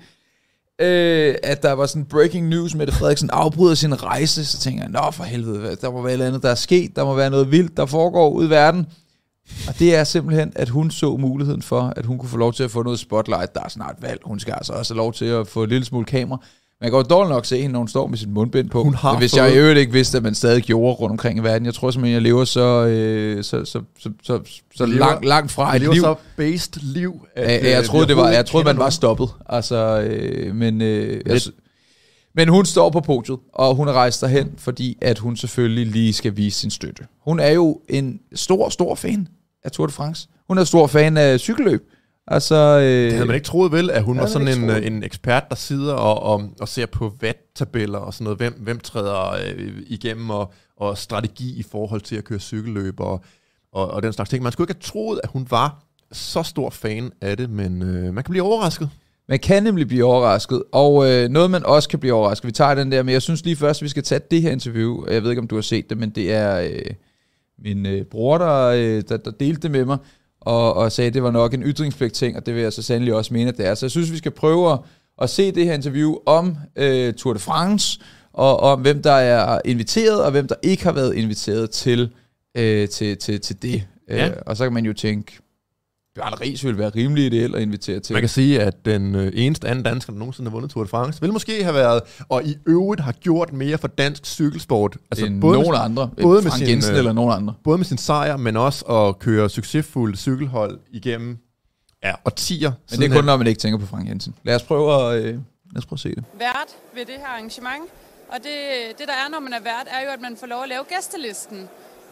[0.80, 4.44] øh, at der var sådan breaking news med, at Frederiksen afbryder sin rejse.
[4.44, 6.96] Så tænker jeg, nå for helvede, der må være et eller andet, der er sket.
[6.96, 8.86] Der må være noget vildt, der foregår ude i verden.
[9.68, 12.62] Og det er simpelthen, at hun så muligheden for, at hun kunne få lov til
[12.62, 13.55] at få noget spotlight.
[13.55, 14.20] Der er snart valg.
[14.24, 16.38] Hun skal altså også have lov til at få et lille smule kamera.
[16.80, 18.82] Man kan jo dårligt nok se hende, når hun står med sit mundbind på.
[18.84, 21.42] Hun har Hvis jeg i øvrigt ikke vidste, at man stadig gjorde rundt omkring i
[21.42, 21.66] verden.
[21.66, 24.40] Jeg tror simpelthen, jeg lever så, øh, så, så, så, så,
[24.74, 25.94] så lever- langt, langt fra et liv.
[25.94, 28.90] så based liv, at Ja, øh, jeg, vi troede, det var, jeg troede, man var
[28.90, 29.28] stoppet.
[29.49, 31.40] Altså, øh, men, øh, jeg,
[32.34, 36.12] men hun står på podiet, og hun er rejst derhen, fordi at hun selvfølgelig lige
[36.12, 37.03] skal vise sin støtte.
[37.24, 39.28] Hun er jo en stor, stor fan
[39.67, 40.29] af Tour de France.
[40.49, 41.91] Hun er stor fan af cykelløb.
[42.29, 44.77] Altså, øh, Det havde man ikke troet vel, at hun var sådan en, troet.
[44.77, 48.39] øh, en ekspert, der sidder og, og, og ser på watt-tabeller og sådan noget.
[48.39, 53.21] Hvem, hvem træder øh, igennem og, og strategi i forhold til at køre cykelløb og,
[53.73, 54.43] og, og den slags ting.
[54.43, 58.14] Man skulle ikke have troet, at hun var så stor fan af det, men øh,
[58.14, 58.91] man kan blive overrasket.
[59.29, 62.47] Man kan nemlig blive overrasket, og øh, noget man også kan blive overrasket.
[62.47, 65.07] Vi tager den der, men jeg synes lige først, vi skal tage det her interview.
[65.11, 66.91] Jeg ved ikke, om du har set det, men det er øh,
[67.64, 69.98] min øh, bror, der, øh, der, der delte det med mig,
[70.40, 72.82] og, og sagde, at det var nok en ytringspligt ting, og det vil jeg så
[72.82, 73.74] sandelig også mene, at det er.
[73.74, 74.78] Så jeg synes, vi skal prøve at,
[75.22, 78.00] at se det her interview om øh, Tour de France,
[78.32, 82.11] og om hvem der er inviteret, og hvem der ikke har været inviteret til,
[82.57, 83.86] øh, til, til, til det.
[84.09, 84.28] Ja.
[84.28, 85.38] Øh, og så kan man jo tænke,
[86.17, 88.12] Bjørn Ries ville være rimelig ideelt at invitere til.
[88.12, 90.89] Man kan sige, at den øh, eneste anden dansker, der nogensinde har vundet Tour de
[90.89, 94.97] France, vil måske have været, og i øvrigt har gjort mere for dansk cykelsport.
[95.11, 96.11] Altså end både, nogen med, andre.
[96.23, 97.55] både med Frank sin, Jensen øh, eller nogen andre.
[97.64, 101.39] både med sin sejr, men også at køre succesfuldt cykelhold igennem
[102.05, 102.73] ja, årtier.
[102.91, 104.35] Men det er kun, når man ikke tænker på Frank Jensen.
[104.45, 105.39] Lad os prøve at, øh, lad
[105.77, 106.25] os prøve at se det.
[106.39, 107.85] vært ved det her arrangement.
[108.29, 108.59] Og det,
[108.99, 110.85] det, der er, når man er vært, er jo, at man får lov at lave
[110.95, 111.69] gæstelisten.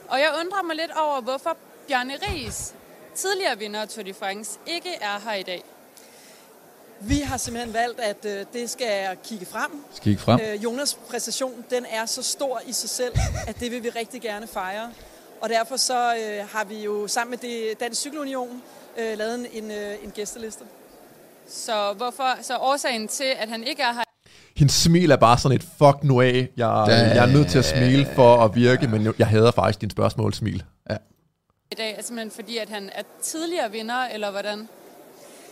[0.08, 1.56] Og jeg undrer mig lidt over, hvorfor
[1.88, 2.74] Bjarne Ries,
[3.14, 5.62] tidligere vinder af Tour de France, ikke er her i dag.
[7.00, 9.70] Vi har simpelthen valgt, at øh, det skal kigge frem.
[9.94, 10.40] Skal I frem?
[10.40, 13.12] Øh, Jonas' præstation, den er så stor i sig selv,
[13.48, 14.90] at det vil vi rigtig gerne fejre.
[15.40, 18.62] Og derfor så øh, har vi jo sammen med det Dansk Cykelunion
[18.98, 20.64] øh, lavet en, en, øh, en gæsteliste.
[21.48, 24.04] Så, hvorfor, så årsagen til, at han ikke er her
[24.56, 26.48] Hendes smil er bare sådan et fuck nu af.
[26.56, 29.90] Jeg, jeg er nødt til at smile for at virke, men jeg hader faktisk din
[29.90, 30.62] spørgsmålsmil.
[31.74, 34.68] I dag, er simpelthen fordi, at han er tidligere vinder, eller hvordan?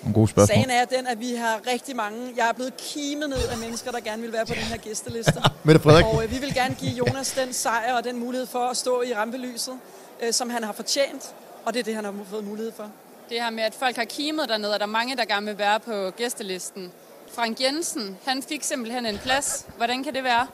[0.03, 0.57] Nogle gode spørgsmål.
[0.57, 2.33] Sagen er den, at vi har rigtig mange.
[2.37, 5.43] Jeg er blevet kimet ned af mennesker, der gerne vil være på den her gæsteliste.
[5.64, 8.59] Mette Frederik, Og øh, vi vil gerne give Jonas den sejr og den mulighed for
[8.59, 9.79] at stå i rampelyset,
[10.23, 11.35] øh, som han har fortjent.
[11.64, 12.91] Og det er det, han har fået mulighed for.
[13.29, 15.59] Det her med, at folk har kimet dernede, og der er mange, der gerne vil
[15.59, 16.93] være på gæstelisten.
[17.35, 19.66] Frank Jensen, han fik simpelthen en plads.
[19.77, 20.47] Hvordan kan det være?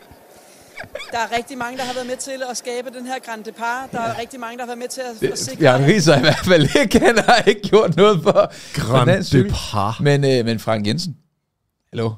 [1.12, 3.92] Der er rigtig mange, der har været med til at skabe den her Grand Depart.
[3.92, 5.86] Der er rigtig mange, der har været med til at, at sikre...
[5.86, 9.44] Ries har i hvert fald ikke, han har ikke gjort noget for, Grand.
[9.44, 10.00] Depart.
[10.00, 11.16] Men, øh, men Frank Jensen,
[11.92, 12.10] hallo?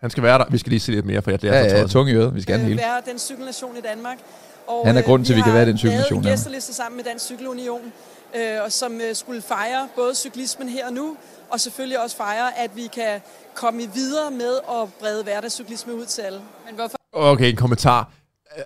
[0.00, 0.44] Han skal være der.
[0.50, 1.92] Vi skal lige se lidt mere, for det er Ja, så ja, tosset.
[1.92, 2.76] tung i øret, vi skal øh, hele.
[2.78, 4.18] være den cykelnation i Danmark.
[4.66, 6.28] Og, Han er øh, grunden til, at vi kan har være den cykelnation, ja.
[6.28, 7.92] en gæsteliste sammen med Dansk Cykelunion,
[8.36, 11.16] øh, og som øh, skulle fejre både cyklismen her og nu,
[11.50, 13.20] og selvfølgelig også fejre, at vi kan
[13.54, 16.40] komme videre med at brede hverdagscyklisme ud til alle.
[16.66, 18.12] Men hvorfor Okay, en kommentar.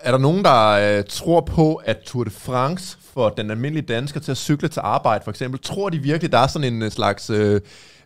[0.00, 0.68] Er der nogen, der
[0.98, 4.80] øh, tror på, at Tour de France for den almindelige dansker til at cykle til
[4.80, 7.60] arbejde, for eksempel, tror de virkelig, der er sådan en øh, slags, øh,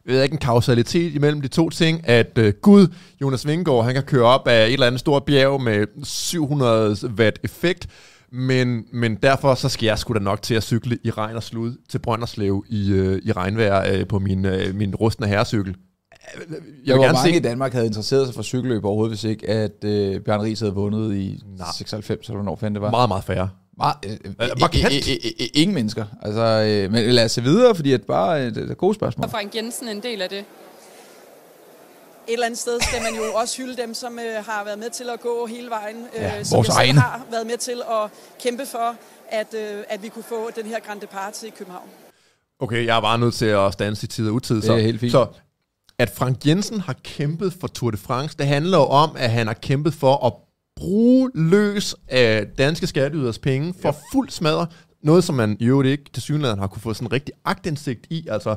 [0.07, 2.86] jeg ikke, en kausalitet imellem de to ting, at øh, Gud,
[3.20, 7.38] Jonas Vingegaard, han kan køre op af et eller andet stort bjerg med 700 watt
[7.45, 7.86] effekt,
[8.32, 11.43] men, men derfor så skal jeg sgu da nok til at cykle i regn og
[11.43, 15.76] slud til Brønderslev i, øh, i regnvejr øh, på min, øh, min rustne herrecykel.
[16.87, 17.41] Jeg gerne mange i se...
[17.41, 21.14] Danmark havde interesseret sig for cykelløb overhovedet, hvis ikke at øh, Bjørn Ries havde vundet
[21.16, 21.66] i Nej.
[21.77, 22.91] 96, eller hvornår fanden det var?
[22.91, 23.51] Meget, meget færre.
[23.77, 24.85] Meget, øh, øh, markant.
[24.93, 26.05] øh, øh, øh, ingen mennesker.
[26.23, 29.25] Altså, øh, men lad os se videre, fordi at bare øh, det er gode spørgsmål.
[29.25, 30.39] er Frank Jensen en del af det?
[32.29, 34.91] Et eller andet sted skal man jo også hylde dem, som øh, har været med
[34.91, 35.97] til at gå hele vejen.
[36.16, 37.01] Øh, Ja, som vores jeg egne.
[37.01, 38.11] har været med til at
[38.43, 38.95] kæmpe for,
[39.31, 41.89] at, øh, at vi kunne få den her Grand Depart til København.
[42.61, 44.57] Okay, jeg er bare nødt til at stanse i tid og utid.
[44.57, 45.12] Det så, er helt fint.
[45.12, 45.27] Så
[46.03, 49.46] at Frank Jensen har kæmpet for Tour de France, det handler jo om, at han
[49.46, 50.32] har kæmpet for at
[50.76, 54.66] bruge løs af danske skatteyders penge for fuld smadre.
[55.03, 58.26] Noget, som man i øvrigt ikke til synligheden har kunne få sådan rigtig agtindsigt i.
[58.30, 58.57] Altså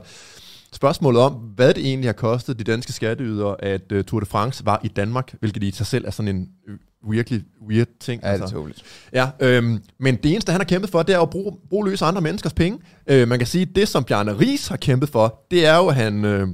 [0.73, 4.65] spørgsmålet om, hvad det egentlig har kostet de danske skatteydere, at uh, Tour de France
[4.65, 6.77] var i Danmark, hvilket i sig selv er sådan en øh,
[7.11, 8.21] virkelig weird ting.
[8.23, 8.83] Ja, det er altså.
[9.13, 12.01] Ja, øhm, men det eneste, han har kæmpet for, det er at bruge, bruge løs
[12.01, 12.79] andre menneskers penge.
[13.07, 15.87] Øh, man kan sige, at det, som Bjarne Ries har kæmpet for, det er jo,
[15.87, 16.47] at han, øh,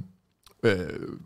[0.64, 0.76] øh,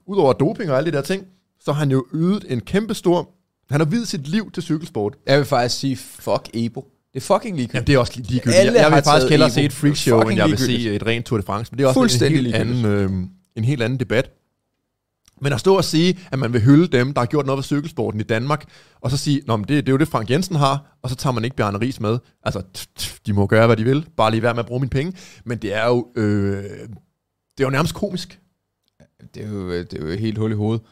[0.06, 1.26] udover doping og alle de der ting,
[1.60, 3.30] så har han jo ydet en kæmpe stor...
[3.70, 5.16] Han har videt sit liv til cykelsport.
[5.28, 6.88] Jeg vil faktisk sige, fuck Ebo.
[7.14, 7.74] Det er fucking ligegyldigt.
[7.74, 8.56] Jamen, det er også ligegyldigt.
[8.56, 11.38] Alle Jeg, vil faktisk hellere se et freakshow, end jeg vil se et rent Tour
[11.38, 11.72] de France.
[11.72, 13.12] Men det er også en helt, anden, øh,
[13.56, 14.32] en helt anden debat.
[15.42, 17.64] Men at stå og sige, at man vil hylde dem, der har gjort noget ved
[17.64, 18.66] cykelsporten i Danmark,
[19.02, 21.34] og så sige, men det, det er jo det, Frank Jensen har, og så tager
[21.34, 22.20] man ikke Bjarne Ries med.
[22.44, 22.62] Altså,
[23.26, 24.06] de må gøre, hvad de vil.
[24.18, 25.14] Bare lige være med at bruge mine penge.
[25.46, 28.40] Men det er jo, øh, det er jo nærmest komisk.
[29.34, 30.86] Det er jo, øh, det er jo helt hul i hovedet.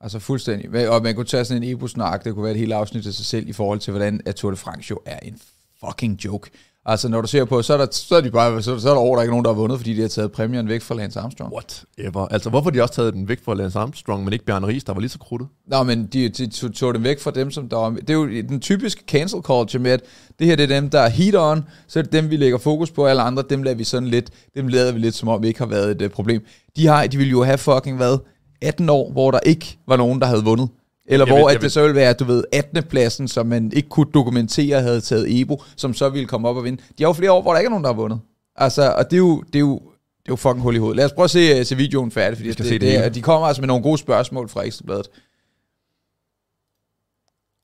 [0.00, 0.90] Altså fuldstændig.
[0.90, 3.26] Og man kunne tage sådan en ebo-snak, det kunne være et helt afsnit af sig
[3.26, 5.40] selv i forhold til, hvordan at Tour de France jo er en
[5.84, 6.50] fucking joke.
[6.86, 8.92] Altså når du ser på, så er der, så er de bare, så, så er
[8.92, 10.82] der over, der er ikke nogen, der har vundet, fordi de har taget præmien væk
[10.82, 11.52] fra Lance Armstrong.
[11.52, 12.26] Whatever.
[12.26, 14.92] Altså, hvorfor de også taget den væk fra Lance Armstrong, men ikke Bjarne Ries, der
[14.92, 15.48] var lige så krudtet?
[15.66, 17.90] Nå, men de, de tog, tog dem væk fra dem, som der var...
[17.90, 20.00] Det er jo den typiske cancel culture med, at
[20.38, 22.58] det her det er dem, der er heat on, så er det dem, vi lægger
[22.58, 25.42] fokus på, alle andre, dem lader vi sådan lidt, dem lader vi lidt, som om
[25.42, 26.44] vi ikke har været et uh, problem.
[26.76, 28.20] De, har, de ville jo have fucking været
[28.62, 30.68] 18 år, hvor der ikke var nogen, der havde vundet.
[31.10, 32.82] Eller Jeg hvor ved- at det så ville være, du ved, 18.
[32.82, 36.64] pladsen, som man ikke kunne dokumentere havde taget Ebo, som så ville komme op og
[36.64, 36.82] vinde.
[36.98, 38.20] De har jo flere år, hvor der ikke er nogen, der har vundet.
[38.56, 40.96] Altså, og det er jo, det er jo, det er jo fucking hul i hovedet.
[40.96, 43.22] Lad os prøve at se, uh, se videoen færdig, fordi det, se det det, de
[43.22, 45.08] kommer altså med nogle gode spørgsmål fra Ekstrabladet.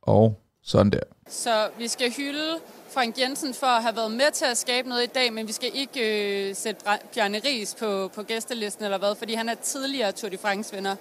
[0.03, 1.01] Og sådan der.
[1.29, 2.55] Så vi skal hylde
[2.95, 5.53] Frank Jensen for at have været med til at skabe noget i dag, men vi
[5.53, 6.01] skal ikke
[6.49, 6.81] øh, sætte
[7.15, 10.97] Bjarne Ries på, på gæstelisten eller hvad, fordi han er tidligere Tour de France-vinder.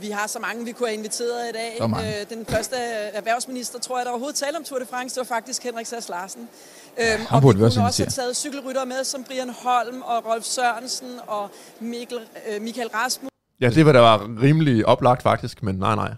[0.00, 1.78] Vi har så mange, vi kunne have inviteret i dag.
[1.82, 5.34] Øh, den første erhvervsminister, tror jeg, der overhovedet talte om Tour de France, det var
[5.34, 6.48] faktisk Henrik Sass Larsen.
[6.98, 10.02] Øhm, og burde vi vi også kunne også have taget cykelryttere med, som Brian Holm
[10.02, 12.18] og Rolf Sørensen og Mikkel,
[12.48, 13.30] øh, Michael Rasmussen
[13.60, 16.10] Ja, det var da var rimelig oplagt faktisk, men nej, nej.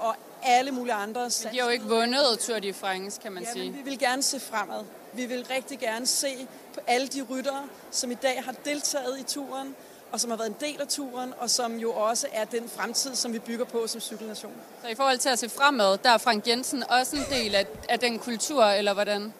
[0.00, 1.24] og alle mulige andre.
[1.24, 3.70] De har jo ikke vundet Tour de France, kan man Ja, sige.
[3.70, 4.84] men vi vil gerne se fremad.
[5.12, 6.28] Vi vil rigtig gerne se
[6.74, 9.74] på alle de ryttere, som i dag har deltaget i turen,
[10.12, 13.14] og som har været en del af turen, og som jo også er den fremtid,
[13.14, 14.52] som vi bygger på som cykelnation.
[14.82, 17.66] Så i forhold til at se fremad, der er Frank Jensen også en del af,
[17.88, 19.32] af den kultur, eller hvordan?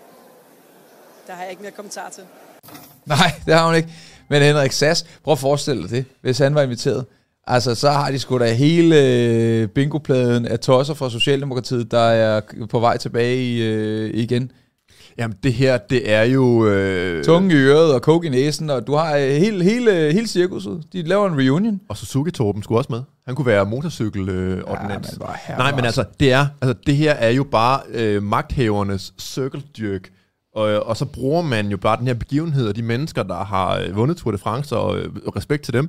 [1.26, 2.24] Der har jeg ikke mere kommentar til.
[3.06, 3.88] Nej, det har hun ikke.
[4.28, 7.06] Men Henrik Sass, prøv at forestille dig det, hvis han var inviteret.
[7.46, 12.40] Altså, så har de sgu da hele øh, bingopladen af tosser fra Socialdemokratiet, der er
[12.70, 14.52] på vej tilbage i, øh, igen.
[15.18, 16.66] Jamen, det her, det er jo...
[16.66, 20.26] Øh, Tunge i øret og coke i næsen, og du har øh, hele, hele, hele
[20.26, 20.82] cirkuset.
[20.92, 21.80] De laver en reunion.
[21.88, 23.02] Og Suzuki Torben skulle også med.
[23.26, 25.10] Han kunne være motorcykel øh, Ja, ordinans.
[25.12, 28.22] men hvor herre Nej, men altså det, er, altså, det her er jo bare øh,
[28.22, 30.10] magthavernes circle jerk.
[30.54, 33.78] Og, og så bruger man jo bare den her begivenhed, og de mennesker, der har
[33.78, 35.88] øh, vundet Tour de France, og øh, respekt til dem.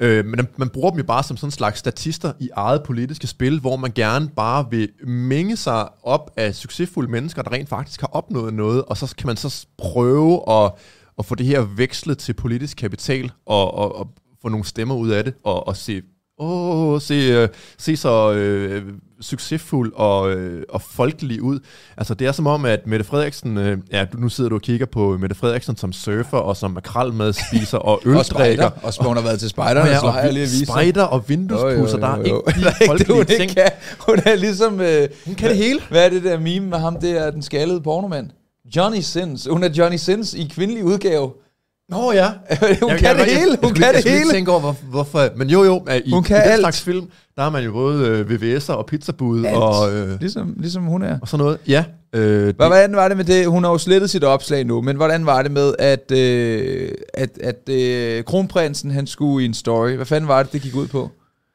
[0.00, 3.26] Øh, men man bruger dem jo bare som sådan en slags statister i eget politiske
[3.26, 8.00] spil, hvor man gerne bare vil mænge sig op af succesfulde mennesker, der rent faktisk
[8.00, 10.72] har opnået noget, og så kan man så prøve at,
[11.18, 14.10] at få det her vekslet til politisk kapital, og, og, og
[14.42, 16.02] få nogle stemmer ud af det, og, og se,
[16.40, 18.82] åh, se, øh, se så øh,
[19.20, 21.58] succesfuld og, øh, og folkelig ud.
[21.96, 24.86] Altså, det er som om, at Mette Frederiksen, øh, ja, nu sidder du og kigger
[24.86, 28.24] på Mette Frederiksen som surfer, og som makrelmad spiser, og Og øldrikker.
[28.24, 28.70] spejder.
[28.82, 30.66] Og hun har været til spejderne, ja, så har jeg lige og at vise.
[30.66, 33.50] spejder og vinduespusser, der er ikke de folkelige hun ting.
[33.50, 33.70] kan.
[34.08, 34.80] Hun er ligesom...
[34.80, 35.80] Øh, Hun kan det hele.
[35.90, 38.30] Hvad er det der meme med ham der, den skaldede pornomand?
[38.76, 39.48] Johnny Sins.
[39.50, 41.30] Hun er Johnny Sins i kvindelig udgave.
[41.90, 42.26] Nå ja.
[42.82, 43.58] hun kan det hele.
[43.62, 44.16] Hun kan det hele.
[44.16, 45.28] Jeg tænke over, hvor, hvorfor...
[45.36, 46.60] Men jo, jo, i, Hun kan i den alt.
[46.60, 49.56] slags film, der har man jo både øh, VVS'er og pizzabud Alt.
[49.56, 51.18] og, øh, Ligesom, ligesom hun er.
[51.22, 51.58] og sådan noget.
[51.68, 51.84] Ja.
[52.14, 53.46] Øh, Hvordan var det med det?
[53.46, 57.30] Hun har jo slettet sit opslag nu, men hvordan var det med, at, øh, at,
[57.42, 59.90] at øh, kronprinsen han skulle i en story?
[59.90, 61.10] Hvad fanden var det, det gik ud på?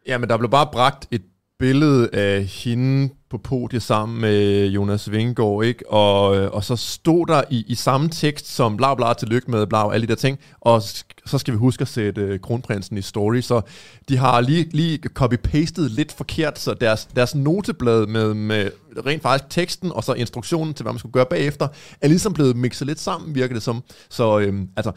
[0.07, 1.21] Ja, men der blev bare bragt et
[1.59, 5.91] billede af hende på podiet sammen med Jonas Vingegaard, ikke?
[5.91, 9.67] Og, øh, og så stod der i, i samme tekst som bla bla tillykke med
[9.67, 10.81] bla og alle de der ting, og
[11.25, 13.61] så skal vi huske at sætte øh, kronprinsen i story, så
[14.09, 18.69] de har lige, lige copy-pastet lidt forkert, så deres, deres noteblad med, med
[19.05, 21.67] rent faktisk teksten, og så instruktionen til, hvad man skulle gøre bagefter,
[22.01, 23.83] er ligesom blevet mixet lidt sammen, virker det som.
[24.09, 24.91] Så øhm, altså,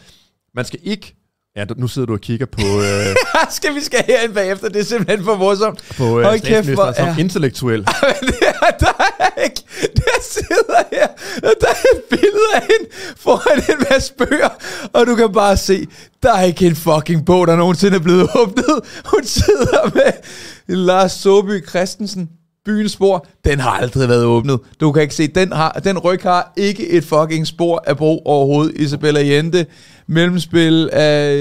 [0.54, 1.14] man skal ikke
[1.58, 3.06] Ja, nu sidder du og kigger på, øh,
[3.58, 4.68] skal vi skal herind bagefter?
[4.68, 5.82] Det er simpelthen for morsomt.
[5.96, 7.78] på øh, Hold kæft, hvor som er- intellektuel.
[8.20, 9.62] Men det er, der er ikke...
[9.96, 11.06] Der sidder her,
[11.36, 14.48] og der er et billede af hende foran en masse bøger,
[14.92, 15.86] og du kan bare se,
[16.22, 18.80] der er ikke en fucking bog, der nogensinde er blevet åbnet.
[19.04, 20.12] Hun sidder med
[20.66, 22.28] Lars Soby Christensen,
[22.64, 24.60] Byens spor, den har aldrig været åbnet.
[24.80, 28.22] Du kan ikke se, den, har, den ryg har ikke et fucking spor af bro
[28.24, 28.74] overhovedet.
[28.80, 29.66] Isabella Jente,
[30.06, 31.36] mellemspil af,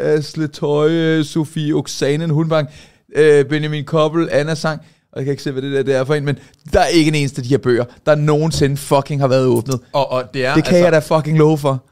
[0.00, 2.68] af Sletøje, Sofie Oxanen, Hundbank,
[3.16, 4.80] øh, Benjamin Koppel, Anna Sang.
[5.12, 6.38] og jeg kan ikke se, hvad det der det er for en, men
[6.72, 9.80] der er ikke en eneste af de her bøger, der nogensinde fucking har været åbnet.
[9.92, 11.84] Og, og det er Det kan altså, jeg da fucking love for.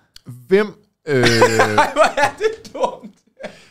[0.48, 0.66] Hvem,
[1.08, 1.14] øh,
[1.94, 3.14] Hvor er det dumt.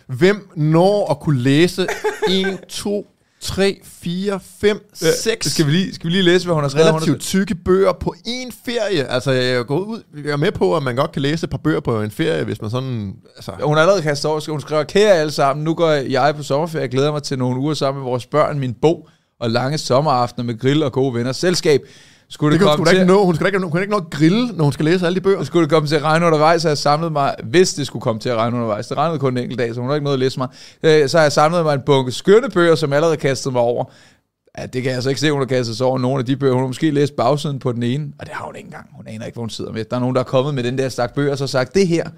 [0.07, 1.87] hvem når at kunne læse
[2.29, 3.07] 1, 2,
[3.43, 6.87] 3, 4, 5, 6 Skal vi lige, skal vi lige læse, hvad hun har skrevet?
[6.93, 9.11] Relativt tykke bøger på én ferie?
[9.11, 11.57] Altså, jeg går ud, jeg er med på, at man godt kan læse et par
[11.57, 13.13] bøger på en ferie, hvis man sådan...
[13.35, 14.51] Altså, Hun har allerede kastet over.
[14.51, 16.81] Hun skriver, kære alle sammen, nu går jeg på sommerferie.
[16.81, 19.07] Jeg glæder mig til nogle uger sammen med vores børn, min bog
[19.39, 21.31] og lange sommeraftener med grill og gode venner.
[21.31, 21.81] Selskab.
[22.33, 23.25] Skulle det det, kan hun komme sgu da til, ikke nå.
[23.25, 25.15] Hun skal da ikke, hun kan ikke nå at grille, når hun skal læse alle
[25.15, 25.43] de bøger.
[25.43, 28.01] skulle det komme til at regne undervejs, så har jeg samlet mig, hvis det skulle
[28.01, 30.03] komme til at regne undervejs, det regnede kun en enkelt dag, så hun har ikke
[30.03, 30.47] noget at læse mig,
[30.83, 33.85] øh, så har jeg samlet mig en bunke skønne bøger, som allerede kastet mig over.
[34.57, 36.35] Ja, det kan jeg så ikke se, hun har kastet sig over nogle af de
[36.35, 36.53] bøger.
[36.53, 38.89] Hun har måske læst bagsiden på den ene, og det har hun ikke engang.
[38.93, 39.85] Hun aner ikke, hvor hun sidder med.
[39.85, 41.87] Der er nogen, der er kommet med den der stak bøger, og så sagt, det
[41.87, 42.09] her,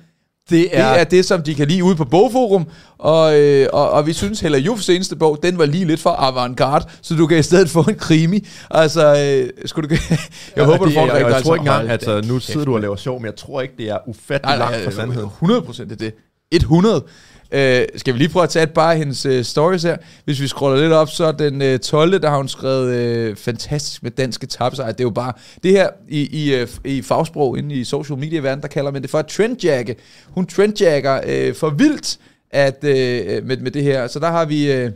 [0.49, 2.67] Det Det er det, som de kan lide ude på Bogforum,
[2.97, 6.09] og, øh, og, og vi synes, Hella Jufs seneste bog, den var lige lidt for
[6.09, 8.47] avantgarde, så du kan i stedet få en krimi.
[8.71, 9.95] Altså, øh, skulle du...
[10.09, 10.19] jeg
[10.57, 12.39] Ja, håber, du det, får en jeg, jeg, jeg tror ikke engang, at altså, nu
[12.39, 15.29] sidder du og laver sjov, men jeg tror ikke, det er ufattelig langt fra sandheden.
[15.29, 16.13] 100 procent er det.
[16.51, 17.03] 100.
[17.51, 19.97] Øh, skal vi lige prøve at tage et par af hendes øh, stories her?
[20.25, 22.21] Hvis vi scroller lidt op, så den øh, 12.
[22.21, 24.91] der har hun skrevet øh, fantastisk med danske tabsejre.
[24.91, 25.33] Det er jo bare,
[25.63, 29.01] det her i, i, øh, i fagsprog inde i social media verden, der kalder man
[29.01, 29.95] det for at trendjagge.
[30.27, 32.17] Hun trendjagger øh, for vildt
[32.51, 34.07] at, øh, øh, med, med det her.
[34.07, 34.91] Så der har vi øh,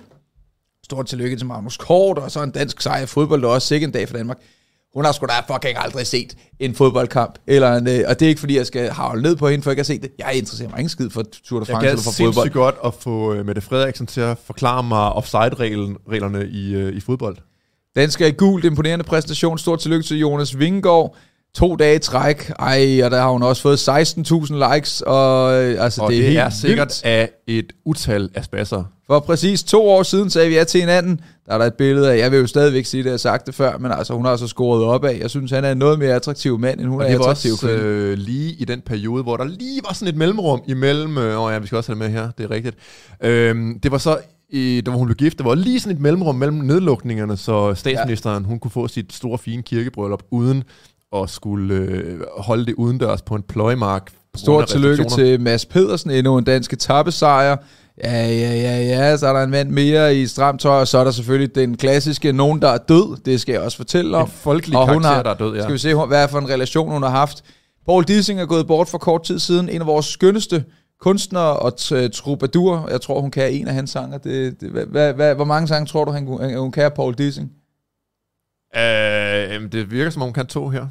[0.86, 3.84] stort tillykke til Magnus Kort, og så en dansk sejr i fodbold, og også sikke
[3.84, 4.38] en dag for Danmark.
[4.94, 7.34] Hun har sgu da fucking aldrig set en fodboldkamp.
[7.48, 9.70] Eller en, øh, og det er ikke fordi, jeg skal havle ned på hende, for
[9.70, 10.10] jeg kan se det.
[10.20, 12.34] Jeg interesserer mig ikke skid for Tour de Jeg France eller for fodbold.
[12.34, 17.00] sindssygt godt at få øh, Mette Frederiksen til at forklare mig offside-reglerne i, øh, i
[17.00, 17.38] fodbold.
[17.96, 19.58] Dansker i gult, imponerende præstation.
[19.58, 21.16] Stort tillykke til Jonas Vingegaard.
[21.56, 22.50] To dage i træk.
[22.60, 25.02] Ej, og der har hun også fået 16.000 likes.
[25.02, 27.06] Og, øh, altså, Og det det, er, helt er sikkert vildt.
[27.06, 28.84] af et utal af spasser.
[29.12, 31.22] For præcis to år siden sagde vi ja til hinanden.
[31.46, 33.48] Der er der et billede af, jeg vil jo stadigvæk sige det, jeg har sagt
[33.48, 35.20] det før, men altså hun har så scoret op af.
[35.20, 37.26] Jeg synes, han er en noget mere attraktiv mand, end hun Og er det var
[37.26, 37.82] attraktiv også kvinde.
[37.84, 41.18] øh, lige i den periode, hvor der lige var sådan et mellemrum imellem...
[41.18, 42.76] Øh, åh ja, vi skal også have det med her, det er rigtigt.
[43.24, 44.18] Øhm, det var så,
[44.50, 48.46] i, da hun blev gift, der var lige sådan et mellemrum mellem nedlukningerne, så statsministeren
[48.46, 50.64] hun kunne få sit store, fine kirkebryllup uden
[51.16, 54.02] at skulle øh, holde det udendørs på en grund
[54.36, 57.58] Stort tillykke til Mads Pedersen, endnu en dansk etappesejr.
[58.04, 60.98] Ja, ja, ja, ja, så er der en mand mere i stramt tøj, og så
[60.98, 64.24] er der selvfølgelig den klassiske, nogen der er død, det skal jeg også fortælle om.
[64.26, 65.62] En folkelig Og hun karakter, har- der er død, ja.
[65.62, 67.44] Skal vi se, hvor- hvad er for en relation, hun har haft.
[67.86, 70.64] Paul Dissing er gået bort for kort tid siden, en af vores skønneste
[71.02, 72.88] kunstnere og t- troubadour.
[72.92, 74.18] Jeg tror, hun kan en af hans sanger.
[74.18, 77.52] Det, det, hvad, hvad, hvor mange sange tror du, han, kunne- hun kan, Paul Dissing?
[78.78, 80.86] Øh, det virker som om, hun kan to her.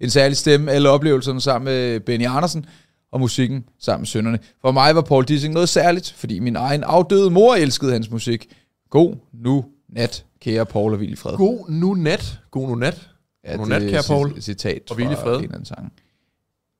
[0.00, 2.66] en særlig stemme, alle oplevelserne sammen med Benny Andersen,
[3.12, 4.38] og musikken sammen med sønnerne.
[4.60, 8.56] For mig var Paul Dissing noget særligt, fordi min egen afdøde mor elskede hans musik.
[8.90, 11.36] God nu nat, kære Paul og Willy Fred.
[11.36, 12.40] God nu nat.
[12.50, 13.08] God nu nat.
[13.44, 14.40] ja, nu nat, kære Paul.
[14.42, 15.36] Citat Og Willy Fred.
[15.36, 15.92] en eller anden sang.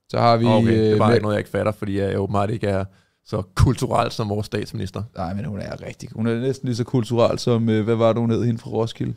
[0.09, 0.45] Så har vi...
[0.47, 2.67] Okay, det er øh, bare med- ikke noget, jeg ikke fatter, fordi jeg åbenbart ikke
[2.67, 2.85] er
[3.25, 5.03] så kulturel som vores statsminister.
[5.17, 6.09] Nej, men hun er rigtig...
[6.13, 7.69] Hun er næsten lige så kulturel som...
[7.69, 9.15] Øh, hvad var det, hun hed hende fra Roskilde?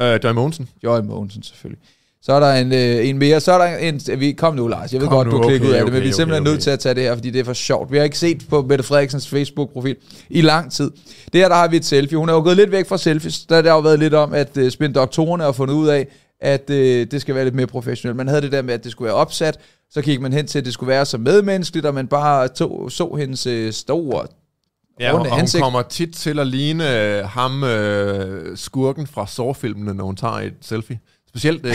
[0.00, 0.68] Øh, Joy Mogensen.
[0.84, 1.82] Joy Mogensen selvfølgelig.
[2.22, 3.40] Så er der en, øh, en mere.
[3.40, 4.20] Så er der en...
[4.20, 4.92] Vi, kom nu, Lars.
[4.92, 6.08] Jeg ved Kom godt, nu, du har klikket okay, ud af det, men okay, vi
[6.08, 7.92] er simpelthen okay, nødt til at tage det her, fordi det er for sjovt.
[7.92, 9.96] Vi har ikke set på Mette Frederiksens Facebook-profil
[10.30, 10.90] i lang tid.
[11.32, 12.18] Det her, der har vi et selfie.
[12.18, 13.40] Hun er jo gået lidt væk fra selfies.
[13.40, 16.06] Der har der jo været lidt om, at øh, spændt doktorerne har fundet ud af,
[16.40, 18.16] at øh, det skal være lidt mere professionelt.
[18.16, 19.58] Man havde det der med, at det skulle være opsat.
[19.90, 22.92] Så gik man hen til, at det skulle være så medmenneskeligt, og man bare tog,
[22.92, 24.26] så hendes øh, store
[25.00, 29.94] Ja, og, og hun kommer tit til at ligne øh, ham, øh, skurken fra Saw-filmene,
[29.94, 30.98] når hun tager et selfie.
[31.30, 31.72] Specielt, øh,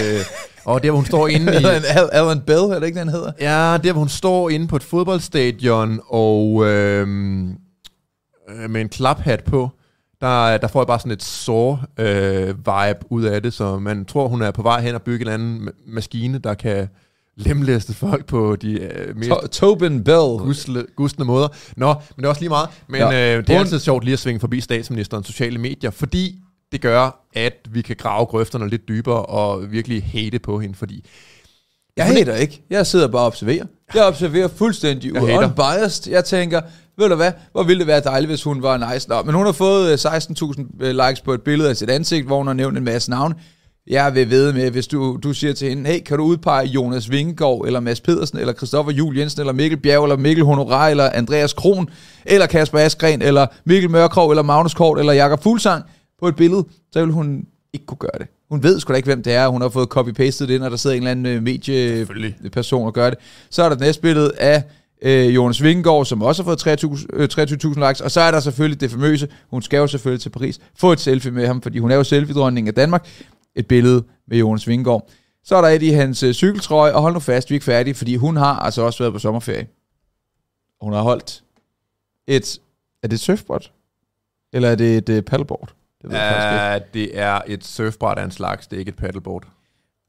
[0.65, 1.65] og der hvor hun står inde i...
[2.11, 3.31] Alan, Bell, er det ikke, den hedder?
[3.39, 7.07] Ja, der hvor hun står inde på et fodboldstadion og øh,
[8.49, 9.69] øh, med en klaphat på,
[10.21, 14.41] der, der får jeg bare sådan et Saw-vibe ud af det, så man tror, hun
[14.41, 16.87] er på vej hen og bygge en anden ma- maskine, der kan
[17.37, 20.37] lemlæste folk på de øh, mest To- Tobin Bell.
[20.37, 21.47] gusle, gusne måder.
[21.77, 22.69] Nå, men det er også lige meget.
[22.89, 23.07] Men ja.
[23.37, 26.35] øh, det er Hun- altid sjovt lige at svinge forbi statsministerens sociale medier, fordi
[26.76, 31.05] det gør, at vi kan grave grøfterne lidt dybere og virkelig hate på hende, fordi
[31.97, 32.61] Jeg hater ikke.
[32.69, 33.65] Jeg sidder bare og observerer.
[33.93, 36.11] Jeg observerer fuldstændig Jeg unbiased.
[36.11, 36.61] Jeg tænker,
[36.97, 39.09] ved du hvad, hvor ville det være dejligt, hvis hun var nice.
[39.09, 42.26] Nå, men hun har fået øh, 16.000 øh, likes på et billede af sit ansigt,
[42.26, 43.36] hvor hun har nævnt en masse navne.
[43.88, 47.11] Jeg vil ved med, hvis du, du siger til hende, hey, kan du udpege Jonas
[47.11, 51.09] Vingegaard, eller Mads Pedersen, eller Christoffer Jul Jensen, eller Mikkel Bjerg, eller Mikkel Honorar, eller
[51.09, 51.89] Andreas Kron,
[52.26, 55.84] eller Kasper Askren, eller Mikkel Mørkrog, eller Magnus Kort, eller Jakob Fuglsang
[56.20, 58.28] på et billede, så vil hun ikke kunne gøre det.
[58.49, 59.47] Hun ved sgu da ikke, hvem det er.
[59.47, 62.93] Hun har fået copy-pastet det ind, og der sidder en eller anden øh, medieperson og
[62.93, 63.20] gør det.
[63.49, 64.63] Så er der det næste billede af
[65.01, 68.39] øh, Jonas Vingegaard, som også har fået 23.000 øh, 23 likes, og så er der
[68.39, 71.80] selvfølgelig det famøse, hun skal jo selvfølgelig til Paris, få et selfie med ham, fordi
[71.80, 73.07] hun er jo selfie-dronningen af Danmark,
[73.55, 75.09] et billede med Jonas Vingegaard.
[75.43, 77.66] Så er der et i hans øh, cykeltrøje, og hold nu fast, vi er ikke
[77.66, 79.68] færdige, fordi hun har altså også været på sommerferie.
[80.82, 81.43] Hun har holdt
[82.28, 82.59] et,
[83.03, 83.72] er det et surfboard?
[84.53, 85.76] Eller er det et uh, paddleboard?
[86.09, 86.85] Ved jeg ikke.
[86.85, 89.43] Uh, det er et surfbræt af en slags, det er ikke et paddleboard.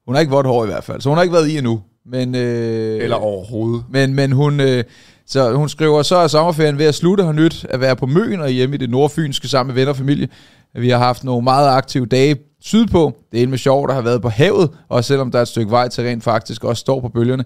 [0.06, 1.82] Hun har ikke vådt hår i hvert fald, så hun har ikke været i endnu.
[2.06, 3.84] Men, øh, Eller overhovedet.
[3.90, 4.84] Men, men hun, øh,
[5.26, 8.40] så hun skriver, så er sommerferien ved at slutte har nyt at være på Møn
[8.40, 10.28] og hjemme i det nordfynske sammen med venner og familie.
[10.74, 13.16] Vi har haft nogle meget aktive dage sydpå.
[13.32, 15.70] Det er med sjovt at have været på havet, og selvom der er et stykke
[15.70, 17.44] vej til rent faktisk også står på bølgerne.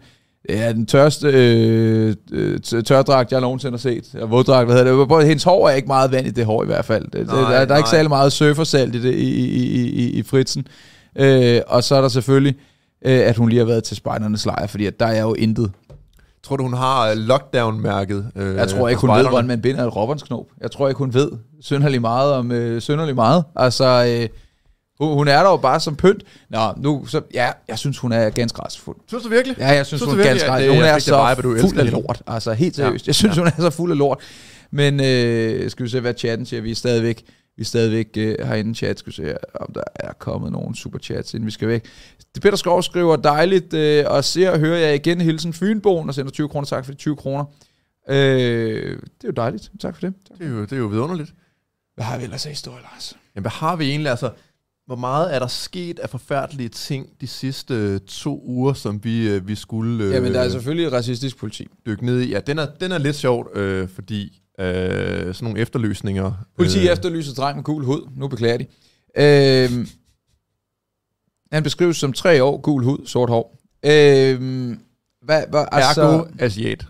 [0.48, 4.04] Det er den tørste øh, øh, tørdragt, jeg nogensinde har set.
[4.14, 5.08] Ja, våddragt, hvad hedder det?
[5.08, 7.04] Både hendes hår er ikke meget vand i det hår i hvert fald.
[7.14, 7.76] Nej, der, der er nej.
[7.76, 10.66] ikke særlig meget surfersalt i, det, i, i, i, i, i fritsen.
[11.16, 12.54] Øh, og så er der selvfølgelig,
[13.04, 15.72] øh, at hun lige har været til spejdernes lejr, fordi at der er jo intet.
[16.42, 18.30] Tror du, hun har øh, lockdown-mærket?
[18.36, 20.46] Øh, Jeg tror ikke, hun ved, hvordan man binder et råbåndsknop.
[20.60, 21.30] Jeg tror ikke, hun ved
[21.60, 23.44] synderligt meget om øh, synderligt meget.
[23.56, 24.28] Altså, øh,
[25.00, 26.22] hun, hun er der jo bare som pynt.
[26.50, 28.96] Nå, nu, så, ja, jeg synes, hun er ganske retsfuld.
[29.08, 29.56] Synes du virkelig?
[29.58, 31.90] Ja, jeg synes, Synes hun er ganske det- Hun er så vibe, du fuld af
[31.92, 32.22] lort.
[32.26, 32.84] Altså, helt Ja.
[32.84, 33.06] seriøst.
[33.06, 34.18] Jeg synes, hun er så fuld af lort.
[34.70, 36.60] Men øh, skal vi se, hvad chatten siger.
[36.62, 37.22] Vi er stadigvæk,
[37.56, 38.98] vi er stadigvæk øh, herinde i chat.
[38.98, 41.84] Skal vi se, om der er kommet nogle superchats, inden vi skal væk.
[42.34, 45.20] Det Peter Skov skriver, dejligt øh, at se og høre jer igen.
[45.20, 46.66] Hilsen Fynboen og sender 20 kroner.
[46.66, 47.44] Tak for de 20 kroner.
[48.08, 48.16] Øh,
[48.92, 49.70] det er jo dejligt.
[49.80, 50.14] Tak for det.
[50.28, 50.38] Tak.
[50.38, 51.30] Det er jo, det er jo vidunderligt.
[51.94, 53.16] Hvad har vi ellers af historie, Lars?
[53.34, 54.10] Jamen, hvad har vi egentlig?
[54.10, 54.30] Altså,
[54.90, 59.28] hvor meget er der sket af forfærdelige ting de sidste øh, to uger, som vi,
[59.28, 61.68] øh, vi skulle øh, Jamen, der er selvfølgelig racistisk politi.
[61.86, 62.30] dykke ned i?
[62.30, 66.32] Ja, den er, den er lidt sjovt, øh, fordi øh, sådan nogle efterløsninger...
[66.56, 68.08] Politi øh, efterlyser dreng med gul hud.
[68.16, 68.66] Nu beklager de.
[69.16, 69.86] Øh,
[71.52, 73.58] han beskrives som tre år, gul hud, sort hår.
[73.84, 74.40] Øh,
[75.22, 76.86] hvad, hvad, altså, Ergo asiat.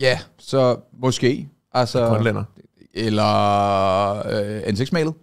[0.00, 1.48] Ja, så måske.
[1.72, 2.44] Altså, Grønlænder.
[2.94, 5.14] eller øh, ansigtsmalet.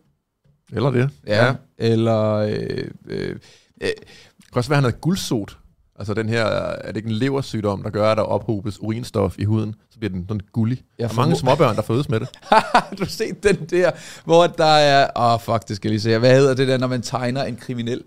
[0.74, 1.09] Eller det.
[1.28, 1.45] Ja.
[1.45, 1.53] ja.
[1.78, 2.32] Eller...
[2.32, 3.36] Øh, øh,
[3.82, 3.89] øh,
[4.38, 5.57] Det kan også være, at han havde guldsot.
[5.99, 9.43] Altså den her, er det ikke en leversygdom, der gør, at der ophobes urinstof i
[9.43, 10.84] huden, så bliver den sådan gullig.
[10.99, 12.30] Jeg Der er mange småbørn, der fødes med det.
[12.49, 13.91] har du set den der,
[14.26, 15.09] hvor der er...
[15.16, 16.18] Åh, oh, fuck, det skal jeg lige se.
[16.18, 18.03] Hvad hedder det der, når man tegner en kriminel?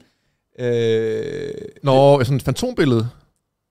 [0.61, 1.52] Øh,
[1.82, 3.09] Nå, sådan et fantombillede.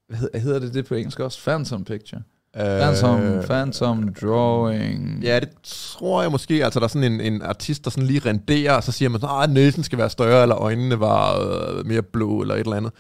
[0.08, 1.44] hvad hedder, hedder det det på engelsk også?
[1.44, 2.22] Phantom picture.
[2.60, 5.20] Øh, Phantom, phantom drawing.
[5.24, 6.64] Ja, det tror jeg måske.
[6.66, 9.22] Altså, der er sådan en, en artist, der sådan lige renderer, og så siger man,
[9.44, 12.92] at næsen skal være større, eller øjnene var øh, mere blå, eller et eller andet.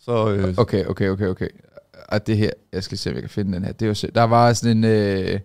[0.00, 1.48] Så øh, Okay, okay, okay, okay.
[2.08, 3.72] Og det her, jeg skal se, om jeg kan finde den her.
[3.72, 5.40] Det er jo, se- der var sådan en øh,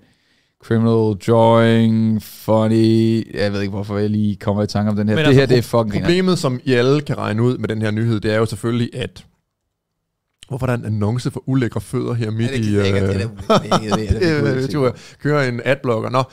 [0.64, 5.16] criminal drawing, funny, jeg ved ikke, hvorfor jeg lige kommer i tanke om den her.
[5.16, 6.04] Men det altså, her, det er fucking.
[6.04, 8.90] Problemet, som I alle kan regne ud med den her nyhed, det er jo selvfølgelig,
[8.96, 9.26] at
[10.48, 12.76] hvorfor er der en annonce for ulækre fødder her midt i...
[12.76, 13.32] det, øh, det, det,
[14.00, 16.10] det, det, det, kører en adblocker.
[16.10, 16.24] Nå.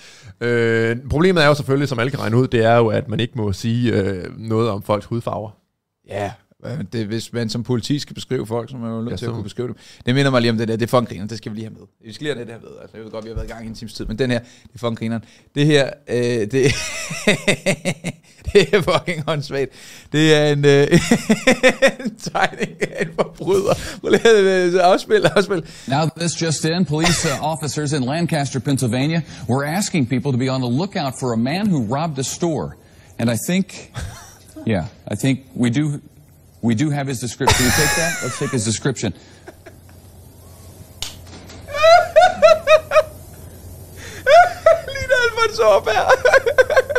[0.40, 3.20] Øh, problemet er jo selvfølgelig, som alle kan regne ud, det er jo, at man
[3.20, 5.50] ikke må sige øh, noget om folks hudfarver.
[6.08, 6.32] Ja,
[6.92, 9.32] det, hvis man som politi skal beskrive folk, så er man jo nødt til at
[9.32, 9.76] kunne beskrive dem.
[10.06, 11.64] Det minder mig lige om det der, det er fucking grineren, det skal vi lige
[11.64, 11.86] have med.
[12.04, 12.70] Vi skal lige have det her med.
[12.82, 14.30] Altså, jeg ved godt, vi har været i gang i en times tid, men den
[14.30, 15.24] her, det er fucking grineren.
[15.54, 16.52] Det her, øh, det,
[18.52, 19.70] det er fucking håndsvagt.
[20.12, 20.82] Det er en, øh,
[22.04, 23.74] en tegning af en forbryder.
[24.00, 25.64] Prøv lige at afspil, afspil.
[25.88, 30.48] Now, this just in, police uh, officers in Lancaster, Pennsylvania were asking people to be
[30.48, 32.76] on the lookout for a man who robbed a store.
[33.18, 33.92] And I think,
[34.66, 36.00] yeah, I think we do,
[36.62, 37.56] we do have his description.
[37.56, 38.12] Can we take that?
[38.22, 39.12] Let's take his description.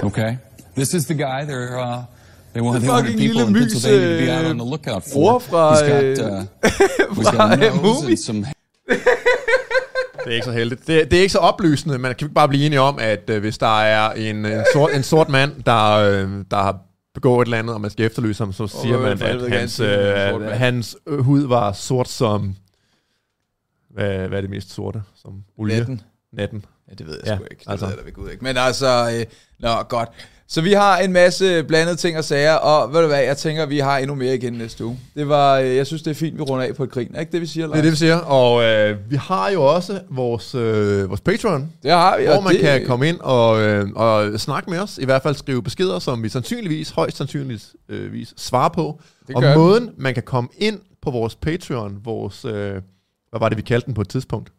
[0.04, 0.38] Okay.
[0.76, 2.06] This is the guy they're, uh,
[2.54, 5.40] they, want, they wanted people in Pennsylvania to be out øh, on the lookout for.
[5.40, 6.46] fra, He's got, øh, uh,
[7.18, 8.10] he's got a øh, nose Movie.
[8.12, 8.46] and some
[10.26, 10.88] Det er ikke så heldigt.
[10.88, 11.98] Det, det er ikke så oplysende.
[11.98, 14.96] Man kan ikke bare blive enige om, at øh, hvis der er en, en, sort,
[14.96, 16.78] en sort mand, der, øh, der har
[17.14, 19.60] begået et eller andet, og man skal efterlyse ham, så siger øh, man, helvede at
[19.60, 22.56] hans, øh, hans øh, hud var sort som...
[23.90, 25.02] Hvad, hvad er det mest sorte?
[25.16, 25.78] Som olie?
[25.78, 26.02] Natten.
[26.32, 26.66] Natten.
[26.90, 27.64] Ja, det ved jeg Ja, sgu ikke.
[27.64, 27.86] Det altså.
[27.86, 28.44] ved jeg da ved Gud ikke.
[28.44, 29.26] Men altså, øh,
[29.60, 30.10] nå, godt.
[30.48, 33.66] Så vi har en masse blandede ting og sager, og ved du hvad, jeg tænker,
[33.66, 35.00] vi har endnu mere igen næste uge.
[35.16, 37.12] Det var, øh, jeg synes, det er fint, vi runder af på et grin.
[37.14, 37.74] Er ikke det, vi siger, Lars?
[37.74, 38.18] Det er det, vi siger.
[38.18, 42.26] Og øh, vi har jo også vores, øh, vores Patreon, det har vi.
[42.26, 44.98] hvor man det, kan komme ind og, øh, og snakke med os.
[44.98, 49.00] I hvert fald skrive beskeder, som vi sandsynligvis, højst sandsynligvis øh, svarer på.
[49.28, 49.58] Det og gør vi.
[49.58, 52.46] måden, man kan komme ind på vores Patreon, vores...
[52.46, 52.52] Øh,
[53.30, 54.52] hvad var det, vi kaldte den på et tidspunkt?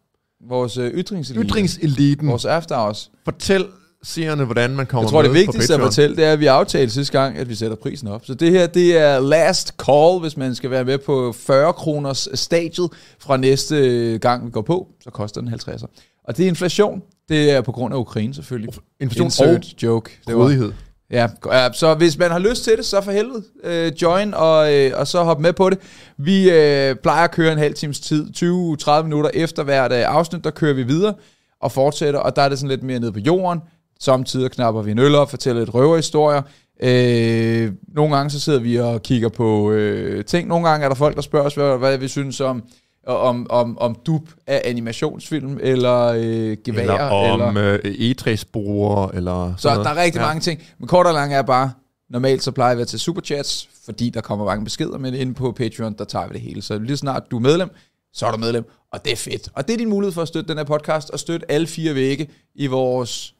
[0.49, 1.45] Vores øh, ytringselite.
[1.45, 2.27] Ytringseliten.
[2.27, 3.11] Vores after hours.
[3.25, 3.65] Fortæl
[4.05, 6.39] seerne, hvordan man kommer Jeg tror, det med vigtigste på at fortælle, det er, at
[6.39, 8.25] vi aftalte sidste gang, at vi sætter prisen op.
[8.25, 12.27] Så det her, det er last call, hvis man skal være med på 40 kroners
[12.33, 12.89] stadiet
[13.19, 14.87] fra næste gang, vi går på.
[15.03, 15.85] Så koster den 50'er.
[16.23, 17.01] Og det er inflation.
[17.29, 18.73] Det er på grund af Ukraine selvfølgelig.
[18.99, 20.11] Inflation Insert joke.
[20.27, 20.71] Det var, Grådighed.
[21.11, 24.73] ja, ja, så hvis man har lyst til det, så for helvede, øh, join og,
[24.73, 25.79] øh, og så hop med på det.
[26.17, 30.43] Vi øh, plejer at køre en halv times tid, 20-30 minutter efter hvert øh, afsnit,
[30.43, 31.13] der kører vi videre
[31.61, 33.59] og fortsætter, og der er det sådan lidt mere nede på jorden.
[33.99, 36.41] Samtidig knapper vi en øl op, fortæller lidt røverhistorier.
[36.83, 40.47] Øh, nogle gange så sidder vi og kigger på øh, ting.
[40.47, 42.63] Nogle gange er der folk, der spørger os, hvad, hvad vi synes om,
[43.07, 49.53] om, om, om dub af animationsfilm, eller øh, gevær, Eller om eller øh, egetræsbrugere, eller
[49.57, 50.25] så der er rigtig ja.
[50.25, 50.61] mange ting.
[50.79, 51.71] Men kort og lang er bare,
[52.09, 55.51] normalt så plejer vi at tage superchats, fordi der kommer mange beskeder, men inde på
[55.51, 56.61] Patreon, der tager vi det hele.
[56.61, 57.69] Så lige snart du er medlem,
[58.13, 59.49] så er du medlem, og det er fedt.
[59.53, 61.95] Og det er din mulighed for at støtte den her podcast, og støtte alle fire
[61.95, 63.33] vægge i vores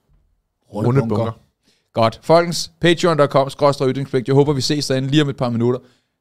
[0.75, 1.15] runde, Runde bunker.
[1.15, 1.31] bunker.
[1.93, 2.19] Godt.
[2.23, 4.27] Folkens, patreon.com, skråstrej ytringspligt.
[4.27, 5.79] Jeg håber, vi ses derinde lige om et par minutter.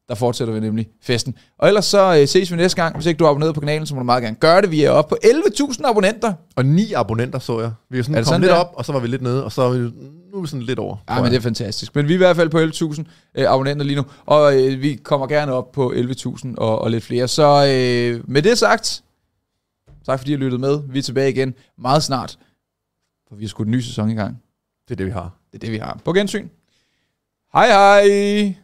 [0.08, 1.34] Der fortsætter vi nemlig festen.
[1.58, 2.94] Og ellers så øh, ses vi næste gang.
[2.96, 4.70] Hvis ikke du er abonneret på kanalen, så må du meget gerne gøre det.
[4.70, 6.32] Vi er oppe på 11.000 abonnenter.
[6.56, 7.72] Og ni abonnenter så jeg.
[7.90, 8.56] Vi er sådan Er kommet sådan lidt der?
[8.56, 10.62] op, og så var vi lidt nede, og så er vi, nu er vi sådan
[10.62, 10.96] lidt over.
[11.10, 11.94] Ja, men det er fantastisk.
[11.96, 12.58] Men vi er i hvert fald på
[12.94, 16.90] 11.000 øh, abonnenter lige nu, og øh, vi kommer gerne op på 11.000 og, og
[16.90, 17.28] lidt flere.
[17.28, 19.02] Så øh, med det sagt,
[20.06, 20.80] tak fordi I lyttede med.
[20.88, 22.38] Vi er tilbage igen meget snart,
[23.28, 24.36] for vi har skudt en ny sæson i gang.
[24.88, 25.30] Det er det, vi har.
[25.52, 26.00] Det er det, vi har.
[26.04, 26.48] På gensyn.
[27.54, 28.63] Hej hej!